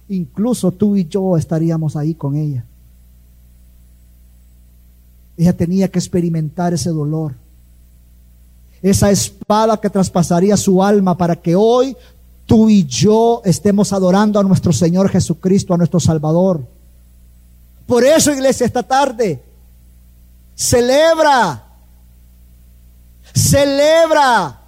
incluso 0.09 0.71
tú 0.71 0.95
y 0.95 1.05
yo 1.05 1.37
estaríamos 1.37 1.95
ahí 1.95 2.13
con 2.13 2.35
ella. 2.35 2.65
Ella 5.37 5.53
tenía 5.53 5.87
que 5.87 5.99
experimentar 5.99 6.73
ese 6.73 6.89
dolor, 6.89 7.33
esa 8.81 9.09
espada 9.09 9.79
que 9.79 9.89
traspasaría 9.89 10.57
su 10.57 10.83
alma 10.83 11.17
para 11.17 11.35
que 11.35 11.55
hoy 11.55 11.95
tú 12.45 12.69
y 12.69 12.85
yo 12.85 13.41
estemos 13.45 13.93
adorando 13.93 14.39
a 14.39 14.43
nuestro 14.43 14.71
Señor 14.73 15.09
Jesucristo, 15.09 15.73
a 15.73 15.77
nuestro 15.77 15.99
Salvador. 15.99 16.67
Por 17.87 18.03
eso, 18.03 18.31
iglesia, 18.31 18.65
esta 18.65 18.83
tarde, 18.83 19.41
celebra, 20.55 21.63
celebra 23.33 24.62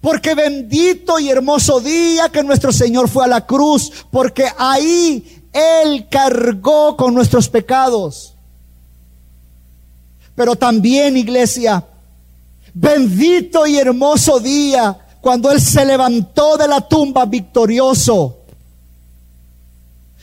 porque 0.00 0.34
bendito 0.34 1.18
y 1.18 1.28
hermoso 1.28 1.80
día 1.80 2.28
que 2.28 2.42
nuestro 2.42 2.72
Señor 2.72 3.08
fue 3.08 3.24
a 3.24 3.28
la 3.28 3.46
cruz, 3.46 3.90
porque 4.10 4.46
ahí 4.56 5.42
Él 5.52 6.06
cargó 6.10 6.96
con 6.96 7.14
nuestros 7.14 7.48
pecados. 7.48 8.34
Pero 10.34 10.54
también, 10.54 11.16
iglesia, 11.16 11.84
bendito 12.72 13.66
y 13.66 13.76
hermoso 13.76 14.38
día 14.38 14.96
cuando 15.20 15.50
Él 15.50 15.60
se 15.60 15.84
levantó 15.84 16.56
de 16.56 16.68
la 16.68 16.80
tumba 16.80 17.24
victorioso, 17.26 18.36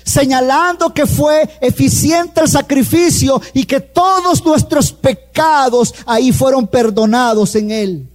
señalando 0.05 0.93
que 0.93 1.05
fue 1.05 1.57
eficiente 1.59 2.39
el 2.39 2.47
sacrificio 2.47 3.41
y 3.53 3.65
que 3.65 3.81
todos 3.81 4.45
nuestros 4.45 4.93
pecados 4.93 5.93
ahí 6.05 6.31
fueron 6.31 6.65
perdonados 6.65 7.55
en 7.55 7.71
Él. 7.71 8.09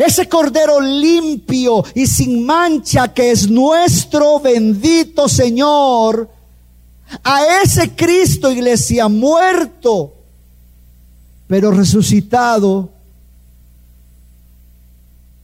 Ese 0.00 0.28
cordero 0.28 0.80
limpio 0.80 1.84
y 1.94 2.06
sin 2.06 2.46
mancha 2.46 3.12
que 3.12 3.30
es 3.30 3.50
nuestro 3.50 4.40
bendito 4.40 5.28
Señor. 5.28 6.30
A 7.24 7.62
ese 7.62 7.94
Cristo, 7.94 8.50
iglesia, 8.50 9.08
muerto, 9.08 10.14
pero 11.46 11.70
resucitado. 11.70 12.90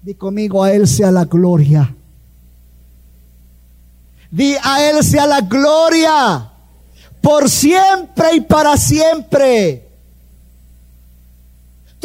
Di 0.03 0.15
conmigo, 0.15 0.63
a 0.63 0.73
Él 0.73 0.87
sea 0.87 1.11
la 1.11 1.25
gloria. 1.25 1.95
Di 4.31 4.55
a 4.63 4.89
Él 4.89 5.03
sea 5.03 5.27
la 5.27 5.41
gloria 5.41 6.53
por 7.21 7.51
siempre 7.51 8.37
y 8.37 8.41
para 8.43 8.77
siempre. 8.77 9.86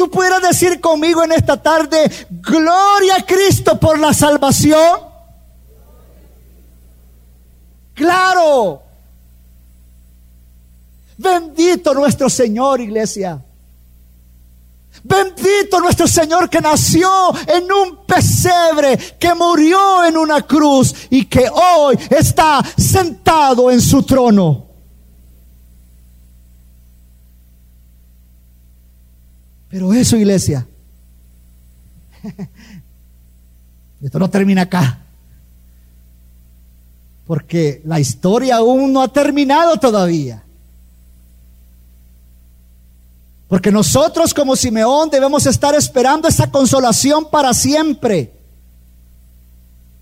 Tú 0.02 0.10
pudieras 0.10 0.42
decir 0.42 0.80
conmigo 0.80 1.22
en 1.22 1.30
esta 1.30 1.62
tarde, 1.62 2.10
gloria 2.28 3.18
a 3.18 3.24
Cristo 3.24 3.78
por 3.78 4.00
la 4.00 4.12
salvación. 4.12 4.98
Claro. 7.94 8.82
Bendito 11.16 11.94
nuestro 11.94 12.28
Señor, 12.28 12.80
iglesia. 12.80 13.40
Bendito 15.04 15.78
nuestro 15.78 16.08
Señor 16.08 16.50
que 16.50 16.60
nació 16.60 17.08
en 17.46 17.70
un 17.70 18.04
pesebre, 18.04 18.98
que 19.20 19.36
murió 19.36 20.02
en 20.04 20.16
una 20.16 20.42
cruz 20.42 20.92
y 21.10 21.26
que 21.26 21.48
hoy 21.48 21.96
está 22.10 22.60
sentado 22.76 23.70
en 23.70 23.80
su 23.80 24.02
trono. 24.02 24.71
Pero 29.72 29.94
eso, 29.94 30.18
iglesia, 30.18 30.66
esto 34.02 34.18
no 34.18 34.28
termina 34.28 34.62
acá. 34.62 34.98
Porque 37.26 37.80
la 37.86 37.98
historia 37.98 38.56
aún 38.56 38.92
no 38.92 39.00
ha 39.00 39.08
terminado 39.08 39.78
todavía. 39.78 40.44
Porque 43.48 43.72
nosotros 43.72 44.34
como 44.34 44.56
Simeón 44.56 45.08
debemos 45.08 45.46
estar 45.46 45.74
esperando 45.74 46.28
esa 46.28 46.50
consolación 46.50 47.30
para 47.30 47.54
siempre. 47.54 48.30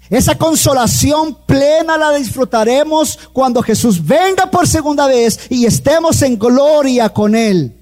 Esa 0.08 0.36
consolación 0.36 1.38
plena 1.46 1.96
la 1.96 2.10
disfrutaremos 2.10 3.16
cuando 3.32 3.62
Jesús 3.62 4.04
venga 4.04 4.50
por 4.50 4.66
segunda 4.66 5.06
vez 5.06 5.38
y 5.48 5.64
estemos 5.64 6.22
en 6.22 6.36
gloria 6.36 7.10
con 7.10 7.36
Él. 7.36 7.79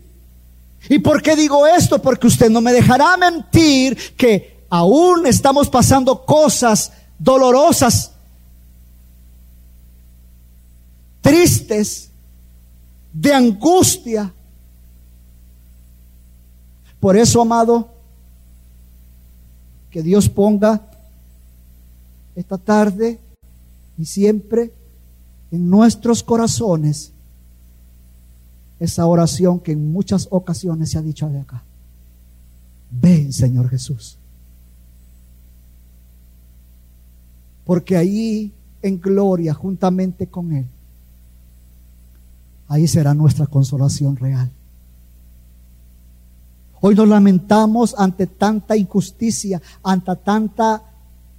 ¿Y 0.89 0.99
por 1.01 1.23
qué 1.23 1.37
digo 1.37 1.67
esto? 1.67 2.01
Porque 2.01 2.27
usted 2.27 2.51
no 2.51 2.61
me 2.61 2.73
dejará 2.73 3.17
mentir 3.17 3.97
que 4.17 4.65
aún 4.71 5.27
estamos 5.27 5.69
pasando 5.69 6.25
cosas 6.25 6.93
dolorosas, 7.19 8.13
tristes, 11.21 12.11
de 13.13 13.35
angustia. 13.35 14.33
Por 17.01 17.17
eso, 17.17 17.41
amado, 17.41 17.89
que 19.91 20.03
Dios 20.03 20.29
ponga 20.29 20.83
esta 22.37 22.59
tarde 22.59 23.19
y 23.97 24.05
siempre 24.05 24.73
en 25.51 25.69
nuestros 25.69 26.23
corazones 26.23 27.13
esa 28.81 29.07
oración 29.07 29.61
que 29.61 29.73
en 29.73 29.93
muchas 29.93 30.29
ocasiones 30.31 30.91
se 30.91 30.99
ha 30.99 31.03
dicho 31.03 31.29
de 31.29 31.41
acá. 31.41 31.63
Ven, 32.91 33.33
Señor 33.33 33.69
Jesús. 33.69 34.17
Porque 37.65 37.97
ahí 37.97 38.53
en 38.81 39.01
gloria, 39.01 39.53
juntamente 39.53 40.27
con 40.27 40.53
Él, 40.53 40.67
ahí 42.69 42.87
será 42.87 43.15
nuestra 43.15 43.47
consolación 43.47 44.17
real. 44.17 44.51
Hoy 46.81 46.95
nos 46.95 47.09
lamentamos 47.09 47.95
ante 47.99 48.27
tanta 48.27 48.77
injusticia, 48.77 49.61
ante 49.83 50.15
tanta 50.17 50.83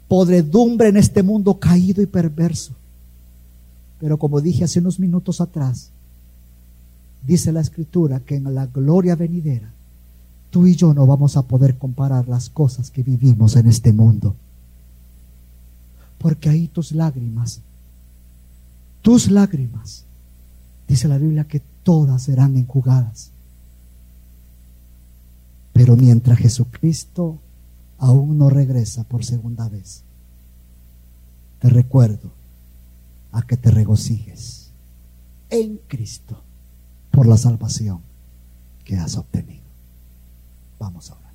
podredumbre 0.07 0.89
en 0.89 0.97
este 0.97 1.23
mundo 1.23 1.57
caído 1.57 2.01
y 2.01 2.05
perverso. 2.07 2.73
Pero 3.99 4.17
como 4.17 4.41
dije 4.41 4.65
hace 4.65 4.79
unos 4.79 4.99
minutos 4.99 5.39
atrás, 5.39 5.91
dice 7.26 7.51
la 7.51 7.61
escritura 7.61 8.20
que 8.20 8.36
en 8.36 8.53
la 8.53 8.65
gloria 8.67 9.15
venidera, 9.15 9.72
tú 10.49 10.67
y 10.67 10.76
yo 10.76 10.93
no 10.93 11.05
vamos 11.05 11.38
a 11.38 11.43
poder 11.43 11.78
comparar 11.78 12.28
las 12.28 12.49
cosas 12.49 12.91
que 12.91 13.03
vivimos 13.03 13.55
en 13.55 13.67
este 13.67 13.93
mundo. 13.93 14.36
Porque 16.17 16.49
ahí 16.49 16.67
tus 16.67 16.91
lágrimas, 16.91 17.61
tus 19.01 19.32
lágrimas, 19.32 20.03
dice 20.88 21.07
la 21.07 21.17
Biblia 21.17 21.45
que 21.45 21.61
todas 21.84 22.24
serán 22.24 22.57
enjugadas. 22.57 23.32
Pero 25.74 25.95
mientras 25.95 26.39
Jesucristo 26.39 27.39
aún 27.97 28.38
no 28.38 28.49
regresa 28.49 29.03
por 29.03 29.24
segunda 29.24 29.70
vez, 29.70 30.03
te 31.59 31.70
recuerdo 31.70 32.32
a 33.32 33.41
que 33.43 33.55
te 33.55 33.72
regocijes 33.72 34.72
en 35.49 35.80
Cristo 35.88 36.41
por 37.20 37.28
la 37.28 37.36
salvación 37.36 37.99
que 38.86 38.95
has 38.95 39.17
obtenido. 39.17 39.65
Vamos 40.80 41.11
ahora. 41.11 41.28